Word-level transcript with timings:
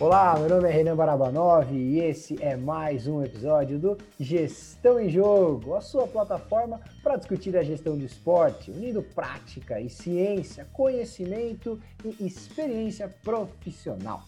Olá, 0.00 0.36
meu 0.40 0.48
nome 0.48 0.68
é 0.68 0.72
Renan 0.72 0.96
Barabanov 0.96 1.72
e 1.72 2.00
esse 2.00 2.36
é 2.42 2.56
mais 2.56 3.06
um 3.06 3.22
episódio 3.22 3.78
do 3.78 3.96
Gestão 4.18 4.98
em 4.98 5.08
Jogo, 5.08 5.76
a 5.76 5.80
sua 5.80 6.04
plataforma 6.08 6.80
para 7.00 7.14
discutir 7.14 7.56
a 7.56 7.62
gestão 7.62 7.96
do 7.96 8.04
esporte, 8.04 8.72
unindo 8.72 9.00
prática 9.00 9.80
e 9.80 9.88
ciência, 9.88 10.66
conhecimento 10.72 11.80
e 12.04 12.26
experiência 12.26 13.08
profissional. 13.22 14.24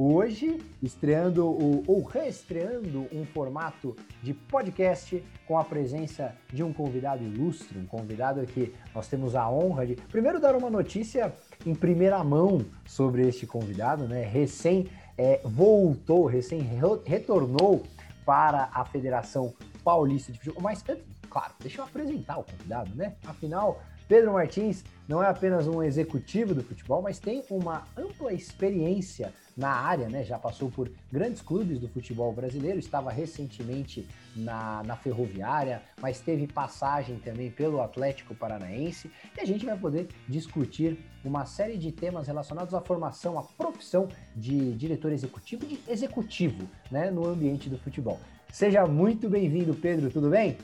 Hoje, 0.00 0.60
estreando 0.80 1.44
ou 1.44 2.04
reestreando 2.04 3.08
um 3.12 3.26
formato 3.26 3.96
de 4.22 4.32
podcast 4.32 5.20
com 5.44 5.58
a 5.58 5.64
presença 5.64 6.36
de 6.52 6.62
um 6.62 6.72
convidado 6.72 7.24
ilustre, 7.24 7.76
um 7.76 7.86
convidado 7.86 8.46
que 8.46 8.72
nós 8.94 9.08
temos 9.08 9.34
a 9.34 9.50
honra 9.50 9.84
de, 9.84 9.96
primeiro, 9.96 10.38
dar 10.38 10.54
uma 10.54 10.70
notícia 10.70 11.34
em 11.66 11.74
primeira 11.74 12.22
mão 12.22 12.64
sobre 12.86 13.26
este 13.26 13.44
convidado, 13.44 14.06
né? 14.06 14.22
Recém 14.22 14.86
é, 15.18 15.40
voltou, 15.44 16.24
recém 16.26 16.62
retornou 17.04 17.82
para 18.24 18.70
a 18.72 18.84
Federação 18.84 19.52
Paulista 19.82 20.30
de 20.30 20.38
Futebol. 20.38 20.62
Mas, 20.62 20.84
claro, 21.28 21.52
deixa 21.58 21.80
eu 21.80 21.84
apresentar 21.84 22.38
o 22.38 22.44
convidado, 22.44 22.94
né? 22.94 23.16
Afinal, 23.26 23.82
Pedro 24.06 24.32
Martins 24.32 24.84
não 25.08 25.22
é 25.22 25.26
apenas 25.26 25.66
um 25.66 25.82
executivo 25.82 26.54
do 26.54 26.62
futebol, 26.62 27.02
mas 27.02 27.18
tem 27.18 27.44
uma 27.50 27.84
ampla 27.96 28.32
experiência 28.32 29.32
na 29.58 29.70
área, 29.70 30.08
né? 30.08 30.22
Já 30.22 30.38
passou 30.38 30.70
por 30.70 30.88
grandes 31.12 31.42
clubes 31.42 31.80
do 31.80 31.88
futebol 31.88 32.32
brasileiro, 32.32 32.78
estava 32.78 33.10
recentemente 33.10 34.06
na, 34.36 34.84
na 34.84 34.94
Ferroviária, 34.94 35.82
mas 36.00 36.20
teve 36.20 36.46
passagem 36.46 37.18
também 37.18 37.50
pelo 37.50 37.82
Atlético 37.82 38.36
Paranaense. 38.36 39.10
E 39.36 39.40
a 39.40 39.44
gente 39.44 39.66
vai 39.66 39.76
poder 39.76 40.06
discutir 40.28 40.96
uma 41.24 41.44
série 41.44 41.76
de 41.76 41.90
temas 41.90 42.28
relacionados 42.28 42.72
à 42.72 42.80
formação, 42.80 43.36
à 43.36 43.42
profissão 43.42 44.08
de 44.36 44.72
diretor 44.74 45.10
executivo 45.10 45.66
de 45.66 45.80
executivo, 45.88 46.68
né? 46.88 47.10
No 47.10 47.26
ambiente 47.26 47.68
do 47.68 47.76
futebol. 47.78 48.20
Seja 48.52 48.86
muito 48.86 49.28
bem-vindo, 49.28 49.74
Pedro, 49.74 50.08
tudo 50.08 50.30
bem? 50.30 50.56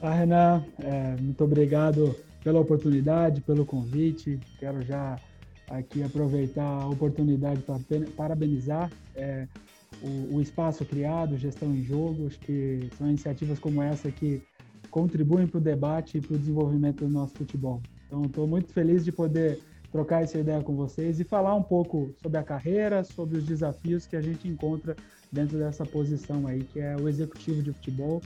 Ah, 0.00 0.14
Renan, 0.14 0.64
é, 0.78 1.16
muito 1.20 1.42
obrigado 1.42 2.14
pela 2.42 2.60
oportunidade, 2.60 3.40
pelo 3.40 3.66
convite. 3.66 4.38
Quero 4.58 4.80
já 4.82 5.18
aqui 5.70 6.02
aproveitar 6.02 6.82
a 6.82 6.88
oportunidade 6.88 7.62
para 7.62 7.78
parabenizar 8.16 8.90
é, 9.14 9.46
o, 10.02 10.36
o, 10.36 10.40
espaço 10.42 10.84
criado, 10.84 11.38
gestão 11.38 11.72
em 11.74 11.82
jogo. 11.82 12.26
Acho 12.26 12.38
que 12.40 12.90
são 12.98 13.08
iniciativas 13.08 13.58
como 13.58 13.80
essa 13.80 14.10
que 14.10 14.42
contribuem 14.90 15.46
para 15.46 15.58
o 15.58 15.60
debate 15.60 16.18
e 16.18 16.20
para 16.20 16.34
o 16.34 16.38
desenvolvimento 16.38 17.04
do 17.04 17.10
nosso 17.10 17.34
futebol. 17.34 17.80
Então, 18.06 18.24
estou 18.24 18.46
muito 18.46 18.72
feliz 18.72 19.04
de 19.04 19.12
poder 19.12 19.60
trocar 19.92 20.22
essa 20.22 20.38
ideia 20.38 20.60
com 20.62 20.74
vocês 20.74 21.20
e 21.20 21.24
falar 21.24 21.54
um 21.54 21.62
pouco 21.62 22.12
sobre 22.20 22.38
a 22.38 22.42
carreira, 22.42 23.04
sobre 23.04 23.38
os 23.38 23.44
desafios 23.44 24.06
que 24.06 24.16
a 24.16 24.20
gente 24.20 24.48
encontra 24.48 24.96
dentro 25.30 25.58
dessa 25.58 25.86
posição 25.86 26.46
aí, 26.46 26.62
que 26.64 26.80
é 26.80 26.96
o 26.96 27.08
executivo 27.08 27.62
de 27.62 27.72
futebol. 27.72 28.20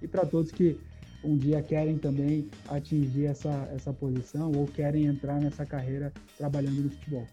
E 0.00 0.08
para 0.08 0.24
todos 0.24 0.50
que 0.50 0.78
um 1.22 1.36
dia 1.36 1.62
querem 1.62 1.98
também 1.98 2.48
atingir 2.68 3.26
essa, 3.26 3.68
essa 3.74 3.92
posição 3.92 4.52
ou 4.52 4.66
querem 4.66 5.06
entrar 5.06 5.40
nessa 5.40 5.66
carreira 5.66 6.12
trabalhando 6.36 6.82
no 6.82 6.90
futebol. 6.90 7.26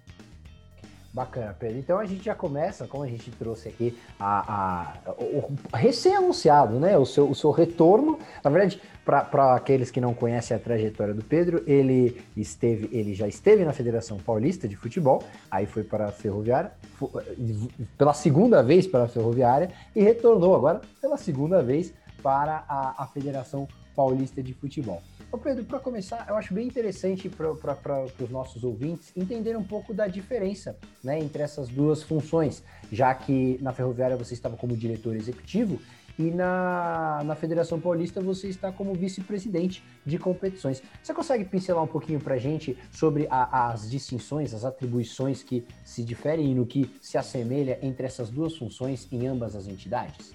Bacana, 1.16 1.56
Pedro. 1.58 1.80
Então 1.80 1.98
a 1.98 2.06
gente 2.06 2.26
já 2.26 2.36
começa, 2.36 2.86
como 2.88 3.02
a 3.02 3.08
gente 3.08 3.32
trouxe 3.32 3.70
aqui, 3.70 3.98
a, 4.20 4.98
a 5.06 5.12
o, 5.14 5.38
o 5.38 5.56
recém-anunciado, 5.74 6.78
né? 6.78 6.98
O 6.98 7.06
seu, 7.06 7.30
o 7.30 7.34
seu 7.34 7.52
retorno. 7.52 8.20
Na 8.44 8.50
verdade, 8.50 8.82
para 9.06 9.56
aqueles 9.56 9.90
que 9.90 10.02
não 10.02 10.14
conhecem 10.14 10.58
a 10.58 10.60
trajetória 10.60 11.14
do 11.14 11.24
Pedro, 11.24 11.64
ele 11.66 12.22
esteve, 12.36 12.90
ele 12.92 13.14
já 13.14 13.30
esteve 13.30 13.64
na 13.64 13.72
Federação 13.72 14.18
Paulista 14.18 14.68
de 14.68 14.76
Futebol, 14.76 15.24
aí 15.50 15.66
foi 15.66 15.86
para 15.86 16.08
a 16.08 16.12
Ferroviária, 16.12 16.72
pela 17.98 18.14
segunda 18.14 18.62
vez 18.62 18.86
para 18.86 19.06
a 19.06 19.08
Ferroviária, 19.08 19.70
e 19.96 20.02
retornou 20.02 20.54
agora 20.54 20.82
pela 21.00 21.16
segunda 21.16 21.64
vez 21.64 21.94
para 22.22 22.66
a, 22.68 23.04
a 23.04 23.08
Federação 23.08 23.68
Paulista 23.96 24.44
de 24.44 24.54
Futebol. 24.54 25.02
Ô 25.32 25.38
Pedro, 25.38 25.66
para 25.66 25.80
começar, 25.80 26.26
eu 26.30 26.36
acho 26.36 26.54
bem 26.54 26.68
interessante 26.68 27.30
para 27.30 28.06
os 28.20 28.30
nossos 28.30 28.64
ouvintes 28.64 29.12
entender 29.16 29.58
um 29.58 29.64
pouco 29.64 29.94
da 29.94 30.08
diferença 30.08 30.78
né, 31.04 31.20
entre 31.20 31.42
essas 31.42 31.68
duas 31.68 32.04
funções, 32.04 32.64
já 32.92 33.14
que 33.14 33.58
na 33.62 33.74
Ferroviária 33.74 34.16
você 34.16 34.34
estava 34.34 34.56
como 34.56 34.76
diretor 34.78 35.16
executivo 35.16 35.80
e 36.18 36.32
na, 36.32 37.22
na 37.26 37.36
Federação 37.36 37.80
Paulista 37.80 38.22
você 38.22 38.48
está 38.48 38.72
como 38.72 38.94
vice-presidente 38.94 39.84
de 40.06 40.18
competições. 40.18 40.82
Você 41.04 41.14
consegue 41.14 41.44
pincelar 41.44 41.84
um 41.84 41.88
pouquinho 41.88 42.20
para 42.20 42.36
a 42.36 42.40
gente 42.40 42.78
sobre 42.92 43.28
as 43.30 43.90
distinções, 43.90 44.54
as 44.54 44.64
atribuições 44.64 45.44
que 45.44 45.66
se 45.84 46.04
diferem 46.04 46.52
e 46.52 46.56
no 46.56 46.66
que 46.66 46.90
se 47.02 47.18
assemelha 47.18 47.78
entre 47.82 48.06
essas 48.06 48.30
duas 48.30 48.56
funções 48.56 49.08
em 49.12 49.28
ambas 49.28 49.56
as 49.56 49.68
entidades? 49.68 50.34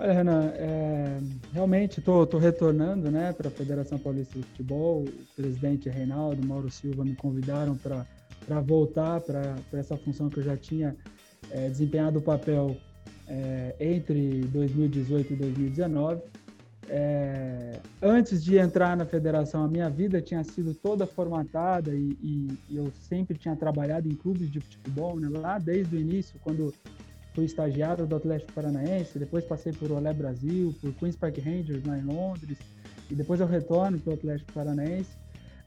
Olha, 0.00 0.12
Renan, 0.12 0.52
é, 0.54 1.18
realmente 1.52 1.98
estou 1.98 2.24
retornando 2.38 3.10
né, 3.10 3.32
para 3.32 3.48
a 3.48 3.50
Federação 3.50 3.98
Paulista 3.98 4.38
de 4.38 4.44
Futebol. 4.46 5.02
O 5.02 5.34
presidente 5.34 5.88
Reinaldo, 5.88 6.46
Mauro 6.46 6.70
Silva 6.70 7.04
me 7.04 7.16
convidaram 7.16 7.76
para 7.76 8.60
voltar 8.60 9.20
para 9.20 9.56
essa 9.72 9.96
função 9.96 10.28
que 10.28 10.38
eu 10.38 10.44
já 10.44 10.56
tinha 10.56 10.94
é, 11.50 11.68
desempenhado 11.68 12.20
o 12.20 12.22
papel 12.22 12.76
é, 13.26 13.74
entre 13.80 14.42
2018 14.42 15.32
e 15.32 15.36
2019. 15.36 16.22
É, 16.88 17.80
antes 18.00 18.44
de 18.44 18.56
entrar 18.56 18.96
na 18.96 19.04
federação, 19.04 19.64
a 19.64 19.68
minha 19.68 19.90
vida 19.90 20.22
tinha 20.22 20.44
sido 20.44 20.74
toda 20.74 21.08
formatada 21.08 21.92
e, 21.92 22.16
e, 22.22 22.58
e 22.70 22.76
eu 22.76 22.92
sempre 23.00 23.36
tinha 23.36 23.56
trabalhado 23.56 24.06
em 24.06 24.14
clubes 24.14 24.48
de 24.48 24.60
futebol, 24.60 25.18
né, 25.18 25.28
lá 25.28 25.58
desde 25.58 25.96
o 25.96 25.98
início, 25.98 26.38
quando 26.44 26.72
fui 27.34 27.44
estagiário 27.44 28.06
do 28.06 28.16
Atlético 28.16 28.52
Paranaense, 28.52 29.18
depois 29.18 29.44
passei 29.44 29.72
por 29.72 29.90
Olé 29.90 30.12
Brasil, 30.12 30.74
por 30.80 30.92
Queen's 30.94 31.16
Park 31.16 31.38
Rangers 31.38 31.84
lá 31.84 31.98
em 31.98 32.04
Londres, 32.04 32.58
e 33.10 33.14
depois 33.14 33.40
eu 33.40 33.46
retorno 33.46 33.98
para 33.98 34.10
o 34.10 34.14
Atlético 34.14 34.52
Paranaense. 34.52 35.10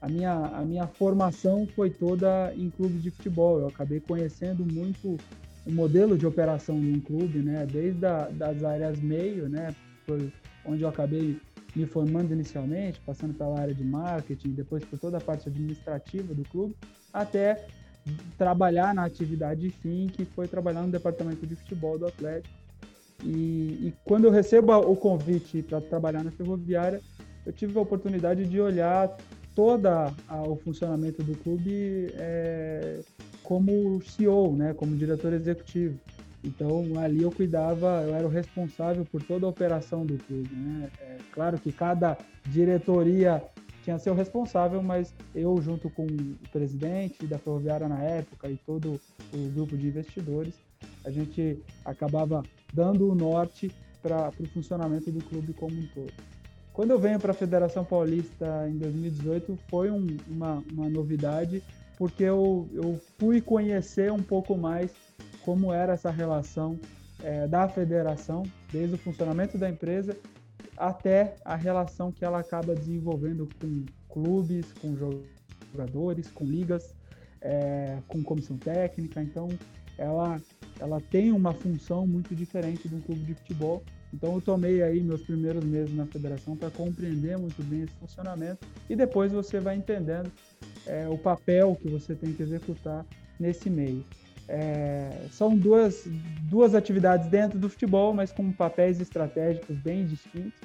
A 0.00 0.08
minha, 0.08 0.32
a 0.32 0.62
minha 0.62 0.86
formação 0.86 1.66
foi 1.76 1.88
toda 1.88 2.52
em 2.56 2.70
clubes 2.70 3.02
de 3.02 3.10
futebol. 3.10 3.60
Eu 3.60 3.68
acabei 3.68 4.00
conhecendo 4.00 4.64
muito 4.64 5.16
o 5.64 5.70
modelo 5.70 6.18
de 6.18 6.26
operação 6.26 6.80
de 6.80 6.90
um 6.90 7.00
clube, 7.00 7.38
né? 7.38 7.64
Desde 7.70 8.04
a, 8.04 8.28
das 8.28 8.64
áreas 8.64 8.98
meio, 9.00 9.48
né? 9.48 9.74
Por, 10.04 10.20
onde 10.64 10.82
eu 10.82 10.88
acabei 10.88 11.38
me 11.74 11.86
formando 11.86 12.32
inicialmente, 12.32 13.00
passando 13.06 13.32
pela 13.32 13.58
área 13.58 13.74
de 13.74 13.84
marketing, 13.84 14.50
depois 14.50 14.84
por 14.84 14.98
toda 14.98 15.18
a 15.18 15.20
parte 15.20 15.48
administrativa 15.48 16.34
do 16.34 16.42
clube, 16.44 16.76
até 17.12 17.64
trabalhar 18.36 18.94
na 18.94 19.04
atividade 19.04 19.70
fim, 19.70 20.08
que 20.08 20.24
foi 20.24 20.48
trabalhar 20.48 20.82
no 20.82 20.90
departamento 20.90 21.46
de 21.46 21.54
futebol 21.56 21.98
do 21.98 22.06
Atlético. 22.06 22.54
E, 23.22 23.88
e 23.88 23.94
quando 24.04 24.24
eu 24.24 24.30
recebo 24.30 24.72
o 24.78 24.96
convite 24.96 25.62
para 25.62 25.80
trabalhar 25.80 26.24
na 26.24 26.30
ferroviária, 26.30 27.00
eu 27.46 27.52
tive 27.52 27.78
a 27.78 27.82
oportunidade 27.82 28.44
de 28.44 28.60
olhar 28.60 29.16
toda 29.54 30.12
a, 30.28 30.42
o 30.42 30.56
funcionamento 30.56 31.22
do 31.22 31.36
clube 31.36 32.12
é, 32.14 33.00
como 33.42 34.00
CEO, 34.02 34.56
né, 34.56 34.74
como 34.74 34.96
diretor 34.96 35.32
executivo. 35.32 35.98
Então 36.44 36.98
ali 36.98 37.22
eu 37.22 37.30
cuidava, 37.30 38.02
eu 38.02 38.14
era 38.14 38.26
o 38.26 38.30
responsável 38.30 39.04
por 39.04 39.22
toda 39.22 39.46
a 39.46 39.48
operação 39.48 40.04
do 40.04 40.18
clube. 40.18 40.52
Né? 40.52 40.90
É, 41.00 41.16
claro 41.32 41.58
que 41.58 41.70
cada 41.70 42.18
diretoria 42.46 43.42
tinha 43.82 43.98
seu 43.98 44.14
responsável, 44.14 44.82
mas 44.82 45.12
eu, 45.34 45.60
junto 45.60 45.90
com 45.90 46.06
o 46.06 46.48
presidente 46.50 47.26
da 47.26 47.38
Ferroviária 47.38 47.88
na 47.88 48.02
época 48.02 48.48
e 48.48 48.56
todo 48.56 49.00
o 49.32 49.50
grupo 49.50 49.76
de 49.76 49.88
investidores, 49.88 50.54
a 51.04 51.10
gente 51.10 51.58
acabava 51.84 52.42
dando 52.72 53.10
o 53.10 53.14
norte 53.14 53.70
para 54.00 54.30
o 54.38 54.46
funcionamento 54.46 55.10
do 55.10 55.22
clube 55.24 55.52
como 55.52 55.74
um 55.74 55.86
todo. 55.94 56.12
Quando 56.72 56.90
eu 56.90 56.98
venho 56.98 57.20
para 57.20 57.32
a 57.32 57.34
Federação 57.34 57.84
Paulista 57.84 58.66
em 58.68 58.78
2018, 58.78 59.58
foi 59.68 59.90
um, 59.90 60.16
uma, 60.26 60.62
uma 60.72 60.88
novidade, 60.88 61.62
porque 61.98 62.24
eu, 62.24 62.68
eu 62.72 62.98
fui 63.18 63.40
conhecer 63.40 64.10
um 64.10 64.22
pouco 64.22 64.56
mais 64.56 64.90
como 65.44 65.72
era 65.72 65.92
essa 65.92 66.10
relação 66.10 66.78
é, 67.22 67.46
da 67.46 67.68
federação, 67.68 68.42
desde 68.72 68.94
o 68.94 68.98
funcionamento 68.98 69.58
da 69.58 69.68
empresa 69.68 70.16
até 70.76 71.34
a 71.44 71.54
relação 71.54 72.10
que 72.10 72.24
ela 72.24 72.40
acaba 72.40 72.74
desenvolvendo 72.74 73.48
com 73.60 73.84
clubes, 74.08 74.72
com 74.80 74.96
jogadores, 75.72 76.30
com 76.30 76.44
ligas, 76.44 76.94
é, 77.40 77.98
com 78.08 78.22
comissão 78.22 78.56
técnica. 78.56 79.22
Então, 79.22 79.48
ela, 79.98 80.40
ela 80.80 81.00
tem 81.00 81.32
uma 81.32 81.52
função 81.52 82.06
muito 82.06 82.34
diferente 82.34 82.88
de 82.88 82.94
um 82.94 83.00
clube 83.00 83.22
de 83.22 83.34
futebol. 83.34 83.82
Então, 84.12 84.34
eu 84.34 84.40
tomei 84.40 84.82
aí 84.82 85.02
meus 85.02 85.22
primeiros 85.22 85.64
meses 85.64 85.94
na 85.94 86.06
federação 86.06 86.56
para 86.56 86.70
compreender 86.70 87.38
muito 87.38 87.62
bem 87.62 87.82
esse 87.82 87.94
funcionamento 87.94 88.66
e 88.88 88.94
depois 88.94 89.32
você 89.32 89.58
vai 89.58 89.76
entendendo 89.76 90.30
é, 90.86 91.08
o 91.08 91.16
papel 91.16 91.76
que 91.80 91.88
você 91.88 92.14
tem 92.14 92.32
que 92.32 92.42
executar 92.42 93.06
nesse 93.38 93.70
meio. 93.70 94.04
É, 94.54 95.08
são 95.30 95.56
duas, 95.56 96.06
duas 96.42 96.74
atividades 96.74 97.26
dentro 97.28 97.58
do 97.58 97.70
futebol, 97.70 98.12
mas 98.12 98.30
com 98.30 98.52
papéis 98.52 99.00
estratégicos 99.00 99.78
bem 99.78 100.04
distintos. 100.04 100.60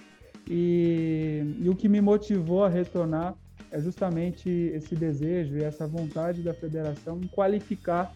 E, 0.46 1.56
e 1.58 1.70
o 1.70 1.76
que 1.76 1.88
me 1.88 2.02
motivou 2.02 2.66
a 2.66 2.70
retornar 2.70 3.34
é 3.72 3.80
justamente 3.80 4.50
esse 4.50 4.94
desejo 4.94 5.56
e 5.56 5.64
essa 5.64 5.88
vontade 5.88 6.42
da 6.42 6.54
federação 6.54 7.18
em 7.24 7.28
qualificar 7.28 8.14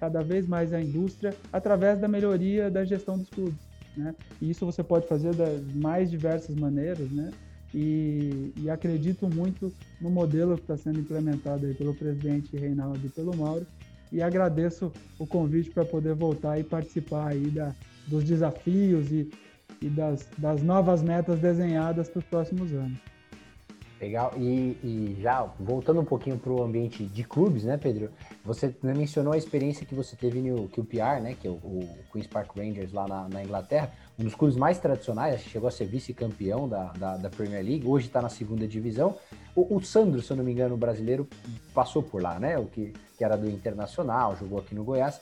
cada 0.00 0.24
vez 0.24 0.44
mais 0.48 0.72
a 0.72 0.80
indústria 0.80 1.32
através 1.52 2.00
da 2.00 2.08
melhoria 2.08 2.68
da 2.68 2.84
gestão 2.84 3.16
dos 3.16 3.28
clubes. 3.28 3.60
Né? 3.96 4.16
E 4.40 4.50
isso 4.50 4.66
você 4.66 4.82
pode 4.82 5.06
fazer 5.06 5.32
das 5.36 5.62
mais 5.72 6.10
diversas 6.10 6.56
maneiras, 6.56 7.08
né? 7.12 7.30
E, 7.72 8.52
e 8.56 8.68
acredito 8.68 9.32
muito 9.32 9.72
no 10.00 10.10
modelo 10.10 10.56
que 10.56 10.62
está 10.62 10.76
sendo 10.76 10.98
implementado 10.98 11.64
aí 11.64 11.74
pelo 11.74 11.94
presidente 11.94 12.56
Reinaldo 12.56 13.00
e 13.06 13.08
pelo 13.08 13.34
Mauro. 13.36 13.66
E 14.12 14.20
agradeço 14.20 14.92
o 15.18 15.26
convite 15.26 15.70
para 15.70 15.86
poder 15.86 16.14
voltar 16.14 16.58
e 16.60 16.62
participar 16.62 17.28
aí 17.28 17.46
da, 17.46 17.74
dos 18.06 18.22
desafios 18.22 19.10
e, 19.10 19.30
e 19.80 19.88
das, 19.88 20.28
das 20.36 20.62
novas 20.62 21.02
metas 21.02 21.40
desenhadas 21.40 22.10
para 22.10 22.18
os 22.18 22.24
próximos 22.26 22.72
anos. 22.74 23.11
Legal. 24.02 24.32
E, 24.36 24.76
e, 24.82 25.16
já 25.20 25.44
voltando 25.60 26.00
um 26.00 26.04
pouquinho 26.04 26.36
para 26.36 26.52
o 26.52 26.60
ambiente 26.60 27.04
de 27.04 27.22
clubes, 27.22 27.62
né, 27.62 27.76
Pedro? 27.76 28.10
Você 28.44 28.74
mencionou 28.82 29.32
a 29.32 29.38
experiência 29.38 29.86
que 29.86 29.94
você 29.94 30.16
teve 30.16 30.40
no 30.40 30.68
QPR, 30.68 31.20
né, 31.22 31.36
que 31.40 31.46
é 31.46 31.50
o, 31.50 31.54
o 31.54 31.88
Queen's 32.12 32.26
Park 32.26 32.50
Rangers 32.56 32.92
lá 32.92 33.06
na, 33.06 33.28
na, 33.28 33.44
Inglaterra, 33.44 33.92
um 34.18 34.24
dos 34.24 34.34
clubes 34.34 34.56
mais 34.56 34.80
tradicionais, 34.80 35.42
chegou 35.42 35.68
a 35.68 35.70
ser 35.70 35.84
vice-campeão 35.84 36.68
da, 36.68 36.86
da, 36.98 37.16
da, 37.16 37.30
Premier 37.30 37.64
League, 37.64 37.86
hoje 37.86 38.08
está 38.08 38.20
na 38.20 38.28
segunda 38.28 38.66
divisão. 38.66 39.16
O, 39.54 39.76
o, 39.76 39.80
Sandro, 39.80 40.20
se 40.20 40.32
eu 40.32 40.36
não 40.36 40.42
me 40.42 40.50
engano, 40.50 40.76
brasileiro, 40.76 41.28
passou 41.72 42.02
por 42.02 42.20
lá, 42.20 42.40
né? 42.40 42.58
O 42.58 42.66
que, 42.66 42.92
que 43.16 43.22
era 43.22 43.36
do 43.36 43.48
Internacional, 43.48 44.34
jogou 44.34 44.58
aqui 44.58 44.74
no 44.74 44.82
Goiás. 44.82 45.20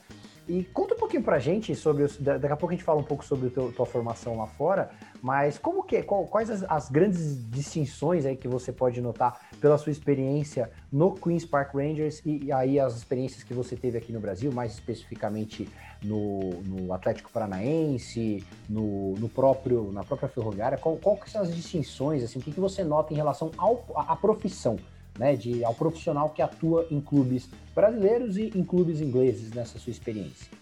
E 0.48 0.64
conta 0.64 0.94
um 0.94 0.98
pouquinho 0.98 1.22
pra 1.22 1.38
gente 1.38 1.74
sobre, 1.74 2.06
daqui 2.18 2.46
a 2.46 2.56
pouco 2.56 2.72
a 2.72 2.76
gente 2.76 2.82
fala 2.82 2.98
um 2.98 3.04
pouco 3.04 3.24
sobre 3.24 3.48
a 3.48 3.50
tua, 3.50 3.72
tua 3.72 3.86
formação 3.86 4.38
lá 4.38 4.46
fora, 4.46 4.90
mas 5.22 5.58
como 5.58 5.82
que, 5.82 6.02
qual, 6.02 6.24
quais 6.26 6.50
as, 6.50 6.64
as, 6.64 6.90
grandes 6.90 7.48
distinções 7.50 8.24
aí 8.24 8.36
que 8.36 8.48
você 8.48 8.72
pode 8.72 9.00
notar 9.00 9.40
pela 9.60 9.76
sua 9.76 9.92
experiência 9.92 10.70
no 10.90 11.14
Queen's 11.14 11.44
Park 11.44 11.74
Rangers 11.74 12.22
e, 12.24 12.44
e 12.44 12.52
aí 12.52 12.80
as 12.80 12.96
experiências 12.96 13.42
que 13.42 13.52
você 13.52 13.76
teve 13.76 13.98
aqui 13.98 14.12
no 14.12 14.20
Brasil, 14.20 14.50
mais 14.52 14.72
especificamente 14.72 15.68
no, 16.02 16.50
no 16.62 16.92
Atlético 16.92 17.30
Paranaense, 17.30 18.44
no, 18.68 19.14
no, 19.16 19.28
próprio, 19.28 19.92
na 19.92 20.02
própria 20.02 20.28
Ferroviária, 20.28 20.78
qual, 20.78 20.96
qual 20.96 21.18
são 21.26 21.42
as 21.42 21.54
distinções, 21.54 22.22
assim, 22.22 22.38
o 22.38 22.42
que, 22.42 22.52
que 22.52 22.60
você 22.60 22.82
nota 22.82 23.12
em 23.12 23.16
relação 23.16 23.50
à 23.94 24.16
profissão? 24.16 24.78
né, 25.18 25.36
de, 25.36 25.62
ao 25.64 25.74
profissional 25.74 26.30
que 26.30 26.40
atua 26.40 26.86
em 26.90 26.98
clubes 26.98 27.48
brasileiros 27.74 28.38
e 28.38 28.50
em 28.54 28.64
clubes 28.64 29.00
ingleses 29.00 29.52
nessa 29.52 29.78
sua 29.78 29.90
experiência? 29.90 30.59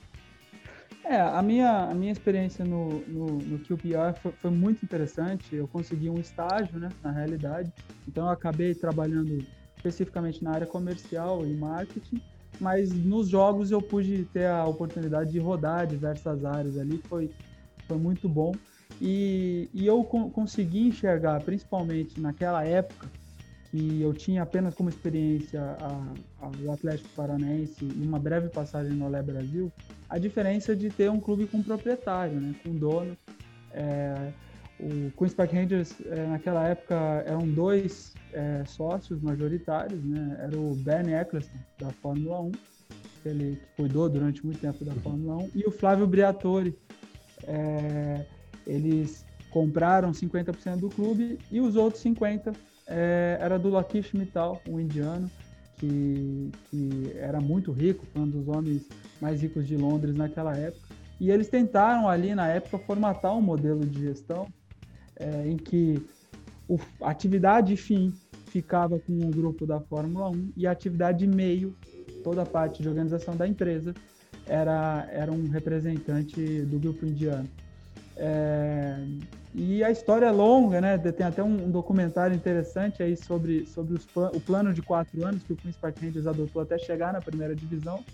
É, 1.08 1.18
a 1.18 1.40
minha, 1.40 1.84
a 1.84 1.94
minha 1.94 2.12
experiência 2.12 2.66
no, 2.66 3.00
no, 3.08 3.38
no 3.38 3.58
QPR 3.60 4.12
foi, 4.20 4.30
foi, 4.32 4.50
muito 4.50 4.84
interessante. 4.84 5.56
Eu 5.56 5.66
consegui 5.66 6.10
um 6.10 6.20
estágio, 6.20 6.78
né, 6.78 6.92
na 7.02 7.10
realidade. 7.10 7.72
Então, 8.06 8.26
eu 8.26 8.30
acabei 8.30 8.74
trabalhando 8.74 9.42
especificamente 9.74 10.44
na 10.44 10.52
área 10.52 10.66
comercial 10.66 11.46
e 11.46 11.54
marketing, 11.54 12.20
mas 12.60 12.92
nos 12.92 13.30
jogos 13.30 13.70
eu 13.70 13.80
pude 13.80 14.26
ter 14.26 14.48
a 14.48 14.66
oportunidade 14.66 15.32
de 15.32 15.38
rodar 15.38 15.86
diversas 15.86 16.44
áreas 16.44 16.76
ali. 16.76 17.00
Foi, 17.08 17.30
foi 17.86 17.96
muito 17.96 18.28
bom. 18.28 18.52
E, 19.00 19.70
e 19.72 19.86
eu 19.86 20.04
consegui 20.04 20.88
enxergar, 20.88 21.40
principalmente 21.40 22.20
naquela 22.20 22.62
época, 22.64 23.10
que 23.70 24.00
eu 24.00 24.14
tinha 24.14 24.42
apenas 24.42 24.74
como 24.74 24.88
experiência 24.88 25.60
a, 25.60 26.46
a, 26.46 26.50
o 26.64 26.72
Atlético 26.72 27.08
Paranaense 27.10 27.84
e 27.84 28.06
uma 28.06 28.18
breve 28.18 28.48
passagem 28.48 28.92
no 28.92 29.06
Olé 29.06 29.22
Brasil, 29.22 29.70
a 30.08 30.18
diferença 30.18 30.74
de 30.74 30.88
ter 30.88 31.10
um 31.10 31.20
clube 31.20 31.46
com 31.46 31.62
proprietário, 31.62 32.40
né, 32.40 32.54
com 32.62 32.74
dono. 32.74 33.16
É, 33.72 34.32
o 34.80 35.10
Queen's 35.18 35.34
Park 35.34 35.52
Rangers, 35.52 35.94
é, 36.06 36.26
naquela 36.26 36.66
época, 36.66 36.94
eram 37.26 37.46
dois 37.46 38.14
é, 38.32 38.64
sócios 38.64 39.20
majoritários, 39.20 40.02
né, 40.02 40.38
era 40.40 40.56
o 40.56 40.74
Bernie 40.76 41.14
Eccleston, 41.14 41.58
da 41.78 41.90
Fórmula 41.90 42.40
1, 42.40 42.52
que 43.22 43.28
ele 43.28 43.56
que 43.56 43.82
cuidou 43.82 44.08
durante 44.08 44.44
muito 44.46 44.60
tempo 44.60 44.84
da 44.84 44.94
Fórmula 44.94 45.36
1, 45.44 45.50
e 45.54 45.64
o 45.66 45.70
Flávio 45.70 46.06
Briatore. 46.06 46.74
É, 47.44 48.24
eles 48.66 49.24
compraram 49.50 50.12
50% 50.12 50.76
do 50.76 50.90
clube 50.90 51.38
e 51.50 51.60
os 51.60 51.74
outros 51.74 52.02
50% 52.04 52.54
é, 52.88 53.38
era 53.40 53.58
do 53.58 53.68
Lakish 53.68 54.12
Mittal, 54.12 54.60
um 54.68 54.80
indiano, 54.80 55.30
que, 55.76 56.50
que 56.70 57.12
era 57.16 57.40
muito 57.40 57.70
rico, 57.70 58.04
foi 58.12 58.22
um 58.22 58.28
dos 58.28 58.48
homens 58.48 58.88
mais 59.20 59.40
ricos 59.42 59.66
de 59.66 59.76
Londres 59.76 60.14
naquela 60.14 60.56
época. 60.56 60.88
E 61.20 61.30
eles 61.30 61.48
tentaram 61.48 62.08
ali, 62.08 62.34
na 62.34 62.48
época, 62.48 62.78
formatar 62.78 63.36
um 63.36 63.42
modelo 63.42 63.84
de 63.84 64.00
gestão 64.00 64.48
é, 65.16 65.48
em 65.48 65.56
que 65.56 66.00
o, 66.68 66.78
a 67.02 67.10
atividade 67.10 67.76
fim 67.76 68.12
ficava 68.46 68.98
com 68.98 69.12
o 69.18 69.30
grupo 69.30 69.66
da 69.66 69.80
Fórmula 69.80 70.30
1 70.30 70.52
e 70.56 70.66
a 70.66 70.70
atividade 70.70 71.26
meio, 71.26 71.76
toda 72.24 72.42
a 72.42 72.46
parte 72.46 72.82
de 72.82 72.88
organização 72.88 73.36
da 73.36 73.46
empresa, 73.46 73.94
era, 74.46 75.06
era 75.12 75.30
um 75.30 75.48
representante 75.48 76.62
do 76.62 76.78
grupo 76.78 77.04
indiano. 77.04 77.48
É, 78.16 78.96
e 79.54 79.82
a 79.82 79.90
história 79.90 80.26
é 80.26 80.30
longa, 80.30 80.80
né? 80.80 80.98
Tem 80.98 81.26
até 81.26 81.42
um, 81.42 81.70
documentário 81.70 82.34
interessante 82.36 83.02
aí 83.02 83.16
sobre, 83.16 83.66
sobre 83.66 83.94
os, 83.94 84.06
o 84.34 84.40
plano 84.40 84.72
de 84.72 84.82
quatro 84.82 85.24
anos 85.24 85.42
que 85.42 85.52
o 85.52 85.56
Queen's 85.56 85.76
Park 85.76 85.98
Rangers 86.02 86.26
adotou 86.26 86.62
até 86.62 86.78
chegar 86.78 87.12
na 87.12 87.20
primeira 87.20 87.54
divisão. 87.54 88.04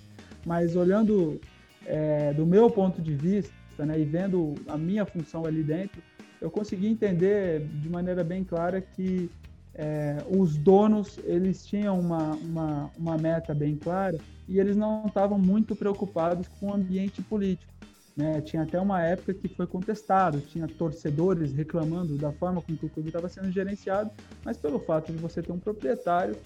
Mas 0.47 0.77
olhando 0.77 1.41
é, 1.87 2.33
do 2.33 2.47
meu 2.47 2.71
ponto 2.71 3.03
de 3.03 3.15
vista, 3.15 3.53
né, 3.79 3.99
e 3.99 4.05
vendo 4.05 4.55
a 4.69 4.77
minha 4.77 5.05
função 5.05 5.45
ali 5.45 5.63
dentro, 5.63 6.01
eu 6.41 6.51
consegui 6.51 6.87
entender 6.87 7.67
de 7.67 7.89
maneira 7.89 8.23
bem 8.23 8.45
clara 8.45 8.81
que 8.81 9.31
é, 9.75 10.19
os 10.29 10.57
donos 10.57 11.19
eles 11.25 11.67
tinham 11.67 11.99
uma, 11.99 12.37
uma, 12.37 12.91
uma 12.97 13.19
meta 13.19 13.53
bem 13.53 13.77
clara 13.77 14.19
e 14.49 14.61
eles 14.61 14.77
não 14.77 15.07
estavam 15.07 15.39
muito 15.39 15.75
preocupados 15.75 16.47
com 16.61 16.67
o 16.67 16.75
ambiente 16.75 17.21
político. 17.23 17.73
Né? 18.17 18.41
Tinha 18.41 18.63
até 18.63 18.81
uma 18.81 19.03
época 19.03 19.35
que 19.35 19.49
foi 19.49 19.67
contestado, 19.67 20.41
tinha 20.41 20.69
torcedores 20.69 21.53
reclamando 21.53 22.17
da 22.17 22.33
forma 22.33 22.63
como 22.63 22.79
o 22.81 22.89
clube 22.89 23.09
estava 23.09 23.29
sendo 23.29 23.51
gerenciado, 23.51 24.11
mas 24.45 24.57
pelo 24.57 24.79
fato 24.79 25.13
de 25.13 25.19
você 25.19 25.43
ter 25.43 25.51
um 25.51 25.59
proprietário, 25.59 26.37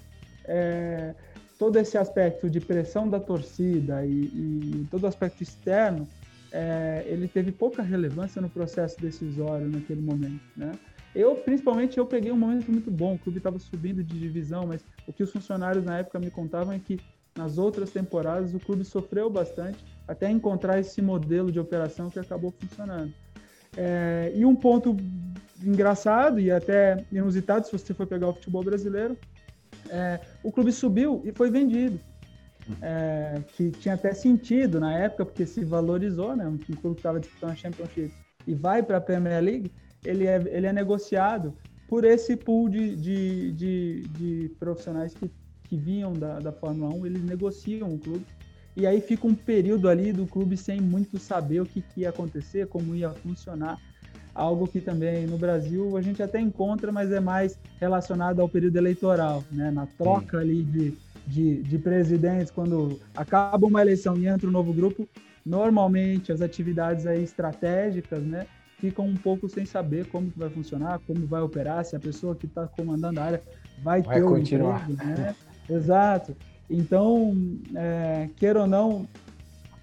é, 0.46 1.14
todo 1.58 1.76
esse 1.76 1.98
aspecto 1.98 2.48
de 2.48 2.60
pressão 2.60 3.08
da 3.08 3.20
torcida 3.20 4.04
e, 4.06 4.10
e 4.10 4.86
todo 4.90 5.04
o 5.04 5.06
aspecto 5.06 5.42
externo, 5.42 6.08
é, 6.50 7.04
ele 7.06 7.28
teve 7.28 7.52
pouca 7.52 7.82
relevância 7.82 8.40
no 8.40 8.48
processo 8.48 8.98
decisório 9.00 9.68
naquele 9.68 10.00
momento, 10.00 10.40
né? 10.56 10.72
Eu, 11.14 11.34
principalmente, 11.34 11.98
eu 11.98 12.06
peguei 12.06 12.30
um 12.30 12.36
momento 12.36 12.70
muito 12.70 12.90
bom, 12.90 13.14
o 13.14 13.18
clube 13.18 13.38
estava 13.38 13.58
subindo 13.58 14.04
de 14.04 14.18
divisão, 14.18 14.66
mas 14.66 14.84
o 15.06 15.12
que 15.12 15.22
os 15.22 15.32
funcionários 15.32 15.84
na 15.84 15.98
época 15.98 16.18
me 16.18 16.30
contavam 16.30 16.72
é 16.72 16.78
que 16.78 16.98
nas 17.38 17.56
outras 17.56 17.90
temporadas 17.90 18.52
o 18.52 18.58
clube 18.58 18.84
sofreu 18.84 19.30
bastante 19.30 19.78
até 20.06 20.28
encontrar 20.28 20.80
esse 20.80 21.00
modelo 21.00 21.52
de 21.52 21.60
operação 21.60 22.10
que 22.10 22.18
acabou 22.18 22.50
funcionando. 22.50 23.14
É, 23.76 24.32
e 24.34 24.44
um 24.44 24.56
ponto 24.56 24.96
engraçado 25.62 26.40
e 26.40 26.50
até 26.50 27.04
inusitado, 27.12 27.66
se 27.66 27.72
você 27.72 27.94
for 27.94 28.06
pegar 28.06 28.28
o 28.28 28.34
futebol 28.34 28.64
brasileiro, 28.64 29.16
é, 29.88 30.18
o 30.42 30.50
clube 30.50 30.72
subiu 30.72 31.22
e 31.24 31.32
foi 31.32 31.50
vendido. 31.50 32.00
É, 32.82 33.40
que 33.54 33.70
tinha 33.70 33.94
até 33.94 34.12
sentido 34.12 34.78
na 34.78 34.92
época, 34.98 35.24
porque 35.24 35.46
se 35.46 35.64
valorizou, 35.64 36.36
né? 36.36 36.46
Um 36.46 36.58
clube 36.58 36.96
que 36.96 37.00
estava 37.00 37.18
disputando 37.18 37.52
a 37.52 37.54
Championship 37.54 38.12
e 38.46 38.54
vai 38.54 38.82
para 38.82 38.98
a 38.98 39.00
Premier 39.00 39.42
League, 39.42 39.72
ele 40.04 40.26
é, 40.26 40.36
ele 40.48 40.66
é 40.66 40.72
negociado 40.72 41.54
por 41.88 42.04
esse 42.04 42.36
pool 42.36 42.68
de, 42.68 42.94
de, 42.94 43.52
de, 43.52 44.00
de 44.08 44.48
profissionais 44.58 45.14
que 45.14 45.30
que 45.68 45.76
vinham 45.76 46.12
da, 46.12 46.38
da 46.38 46.52
Fórmula 46.52 46.94
1, 46.94 47.06
eles 47.06 47.22
negociam 47.22 47.92
o 47.92 47.98
clube. 47.98 48.24
E 48.76 48.86
aí 48.86 49.00
fica 49.00 49.26
um 49.26 49.34
período 49.34 49.88
ali 49.88 50.12
do 50.12 50.26
clube 50.26 50.56
sem 50.56 50.80
muito 50.80 51.18
saber 51.18 51.60
o 51.60 51.66
que, 51.66 51.82
que 51.82 52.02
ia 52.02 52.10
acontecer, 52.10 52.66
como 52.68 52.94
ia 52.94 53.10
funcionar. 53.10 53.78
Algo 54.34 54.68
que 54.68 54.80
também 54.80 55.26
no 55.26 55.36
Brasil 55.36 55.96
a 55.96 56.02
gente 56.02 56.22
até 56.22 56.40
encontra, 56.40 56.92
mas 56.92 57.10
é 57.10 57.18
mais 57.18 57.58
relacionado 57.80 58.40
ao 58.40 58.48
período 58.48 58.76
eleitoral, 58.76 59.42
né? 59.50 59.70
Na 59.70 59.86
troca 59.86 60.38
Sim. 60.38 60.44
ali 60.44 60.62
de, 60.62 60.94
de, 61.26 61.62
de 61.62 61.78
presidentes, 61.78 62.52
quando 62.52 63.00
acaba 63.16 63.66
uma 63.66 63.80
eleição 63.80 64.16
e 64.16 64.28
entra 64.28 64.48
um 64.48 64.52
novo 64.52 64.72
grupo, 64.72 65.08
normalmente 65.44 66.30
as 66.30 66.40
atividades 66.40 67.04
aí 67.04 67.22
estratégicas, 67.22 68.22
né? 68.22 68.46
ficam 68.78 69.06
um 69.06 69.16
pouco 69.16 69.48
sem 69.48 69.66
saber 69.66 70.06
como 70.06 70.30
que 70.30 70.38
vai 70.38 70.48
funcionar, 70.48 71.00
como 71.00 71.26
vai 71.26 71.42
operar, 71.42 71.84
se 71.84 71.96
a 71.96 72.00
pessoa 72.00 72.34
que 72.34 72.46
está 72.46 72.66
comandando 72.66 73.20
a 73.20 73.24
área 73.24 73.42
vai, 73.82 74.02
vai 74.02 74.20
ter 74.20 74.26
continuar. 74.26 74.88
emprego, 74.88 75.04
né? 75.04 75.34
Exato. 75.68 76.36
Então, 76.70 77.34
é, 77.74 78.28
queira 78.36 78.60
ou 78.60 78.66
não, 78.66 79.08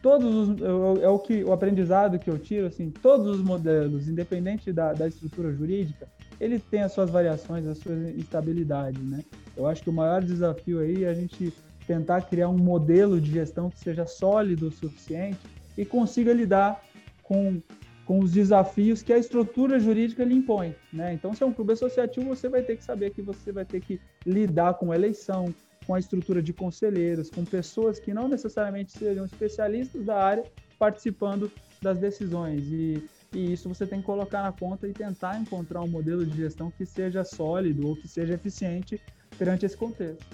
todos 0.02 0.50
os, 0.50 0.62
é 1.02 1.10
o 1.10 1.18
que 1.18 1.44
o 1.44 1.52
aprendizado 1.52 2.20
que 2.20 2.30
eu 2.30 2.38
tiro, 2.38 2.68
assim, 2.68 2.92
todos 2.92 3.26
os 3.26 3.42
modelos, 3.42 4.08
independente 4.08 4.72
da, 4.72 4.94
da 4.94 5.08
estrutura 5.08 5.52
jurídica, 5.52 6.08
ele 6.40 6.60
tem 6.60 6.82
as 6.82 6.92
suas 6.92 7.10
variações, 7.10 7.66
as 7.66 7.80
suas 7.80 8.16
instabilidades, 8.16 9.02
né? 9.02 9.24
Eu 9.58 9.66
acho 9.68 9.82
que 9.82 9.90
o 9.90 9.94
maior 9.94 10.22
desafio 10.22 10.80
aí 10.80 11.06
é 11.06 11.10
a 11.10 11.14
gente 11.14 11.52
tentar 11.88 12.22
criar 12.22 12.50
um 12.50 12.58
modelo 12.58 13.20
de 13.20 13.32
gestão 13.32 13.70
que 13.70 13.80
seja 13.80 14.06
sólido 14.06 14.68
o 14.68 14.72
suficiente 14.72 15.40
e 15.78 15.84
consiga 15.86 16.34
lidar 16.34 16.84
com, 17.24 17.62
com 18.06 18.20
os 18.20 18.32
desafios 18.32 19.02
que 19.02 19.14
a 19.14 19.18
estrutura 19.18 19.80
jurídica 19.80 20.24
lhe 20.24 20.36
impõe, 20.36 20.76
né? 20.94 21.14
Então, 21.14 21.34
se 21.34 21.42
é 21.42 21.46
um 21.46 21.54
clube 21.54 21.74
associativo, 21.74 22.28
você 22.28 22.48
vai 22.48 22.62
ter 22.62 22.78
que 22.78 22.84
saber 22.84 23.10
que 23.10 23.24
você 23.24 23.52
vai 23.52 23.66
ter 23.66 23.82
que 23.82 24.00
lidar 24.26 24.76
com 24.76 24.94
eleição, 24.94 25.54
com 25.86 25.94
a 25.94 26.00
estrutura 26.00 26.42
de 26.42 26.54
conselheiros, 26.54 27.30
com 27.30 27.44
pessoas 27.46 28.00
que 28.00 28.14
não 28.14 28.28
necessariamente 28.28 28.92
sejam 28.92 29.26
especialistas 29.26 30.04
da 30.04 30.22
área 30.22 30.44
participando 30.80 31.52
das 31.82 31.98
decisões. 32.00 32.64
E, 32.68 33.04
e 33.34 33.54
isso 33.54 33.70
você 33.70 33.86
tem 33.86 34.00
que 34.00 34.06
colocar 34.06 34.44
na 34.44 34.52
conta 34.52 34.88
e 34.88 34.94
tentar 34.94 35.40
encontrar 35.40 35.82
um 35.82 35.88
modelo 35.88 36.26
de 36.26 36.36
gestão 36.36 36.72
que 36.72 36.86
seja 36.86 37.24
sólido 37.24 37.88
ou 37.88 37.96
que 37.96 38.08
seja 38.08 38.34
eficiente 38.34 39.00
perante 39.38 39.66
esse 39.66 39.78
contexto. 39.78 40.26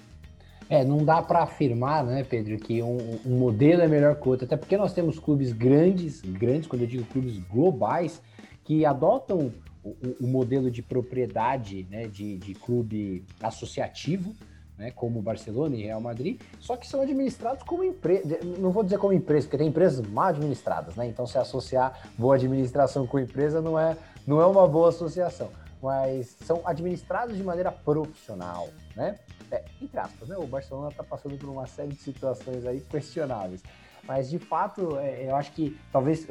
É, 0.70 0.86
não 0.86 1.04
dá 1.04 1.22
para 1.22 1.44
afirmar, 1.44 2.06
né, 2.06 2.24
Pedro, 2.24 2.58
que 2.58 2.82
um, 2.82 3.20
um, 3.26 3.38
modelo 3.38 3.82
é 3.82 3.90
melhor 3.90 4.16
que 4.16 4.30
outro, 4.30 4.46
até 4.46 4.56
porque 4.56 4.78
nós 4.78 4.94
temos 4.94 5.20
clubes 5.20 5.52
grandes, 5.52 6.22
grandes, 6.22 6.66
quando 6.66 6.84
eu 6.84 6.88
digo 6.88 7.04
clubes 7.08 7.38
globais, 7.40 8.22
que 8.64 8.86
adotam 8.86 9.52
o, 9.84 9.96
o 10.22 10.28
modelo 10.28 10.72
de 10.72 10.82
propriedade, 10.82 11.86
né, 11.90 12.08
de, 12.08 12.38
de 12.38 12.54
clube 12.54 13.26
associativo, 13.42 14.34
né, 14.82 14.92
como 14.92 15.22
Barcelona 15.22 15.76
e 15.76 15.84
Real 15.84 16.02
Madrid, 16.02 16.42
só 16.60 16.76
que 16.76 16.88
são 16.88 17.02
administrados 17.02 17.64
como 17.64 17.84
empresa, 17.84 18.40
não 18.58 18.72
vou 18.72 18.84
dizer 18.84 18.98
como 18.98 19.14
empresa, 19.14 19.48
porque 19.48 19.58
tem 19.58 19.68
empresas 19.68 20.06
mal 20.08 20.30
administradas, 20.30 20.96
né? 20.96 21.08
Então 21.08 21.26
se 21.28 21.38
associar 21.38 22.10
boa 22.18 22.36
administração 22.36 23.06
com 23.06 23.20
empresa 23.20 23.62
não 23.62 23.80
é, 23.80 23.96
não 24.26 24.42
é 24.42 24.46
uma 24.46 24.68
boa 24.68 24.90
associação, 24.90 25.50
mas 25.82 26.36
são 26.44 26.62
administrados 26.66 27.38
de 27.38 27.44
maneira 27.44 27.72
profissional, 27.72 28.70
né? 28.96 29.18
é, 29.52 29.64
entre 29.82 30.00
aspas, 30.00 30.30
né? 30.30 30.38
O 30.38 30.48
Barcelona 30.48 30.90
está 30.90 31.04
passando 31.04 31.38
por 31.38 31.50
uma 31.50 31.68
série 31.68 31.90
de 31.90 32.02
situações 32.02 32.66
aí 32.66 32.80
questionáveis. 32.80 33.62
Mas 34.08 34.30
de 34.30 34.40
fato, 34.40 34.98
é, 34.98 35.30
eu 35.30 35.36
acho 35.36 35.52
que 35.52 35.78
talvez 35.92 36.28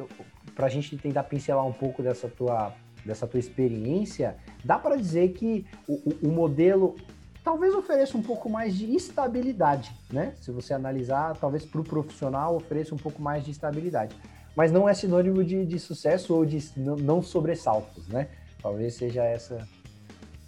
para 0.55 0.67
a 0.67 0.69
gente 0.69 0.97
tentar 0.97 1.25
pincelar 1.25 1.65
um 1.65 1.73
pouco 1.73 2.03
dessa 2.03 2.29
tua, 2.29 2.75
dessa 3.05 3.27
tua 3.27 3.39
experiência, 3.39 4.37
dá 4.65 4.79
para 4.79 4.97
dizer 4.97 5.33
que 5.33 5.67
o, 5.87 6.15
o, 6.23 6.33
modelo 6.33 6.97
talvez 7.43 7.75
ofereça 7.75 8.17
um 8.17 8.23
pouco 8.23 8.49
mais 8.49 8.75
de 8.75 8.95
estabilidade, 8.95 9.93
né? 10.13 10.35
Se 10.41 10.51
você 10.51 10.75
analisar, 10.75 11.37
talvez 11.37 11.65
para 11.65 11.81
o 11.81 11.85
profissional 11.85 12.57
ofereça 12.57 12.95
um 12.95 12.99
pouco 12.99 13.21
mais 13.21 13.45
de 13.45 13.51
estabilidade. 13.51 14.15
Mas 14.57 14.73
não 14.73 14.89
é 14.89 14.95
sinônimo 14.95 15.45
de, 15.45 15.65
de 15.65 15.79
sucesso 15.79 16.35
ou 16.35 16.45
de 16.45 16.59
não, 16.77 17.23
sobressaltos, 17.23 18.09
né? 18.09 18.29
Talvez 18.61 18.95
seja 18.95 19.25
essa 19.25 19.67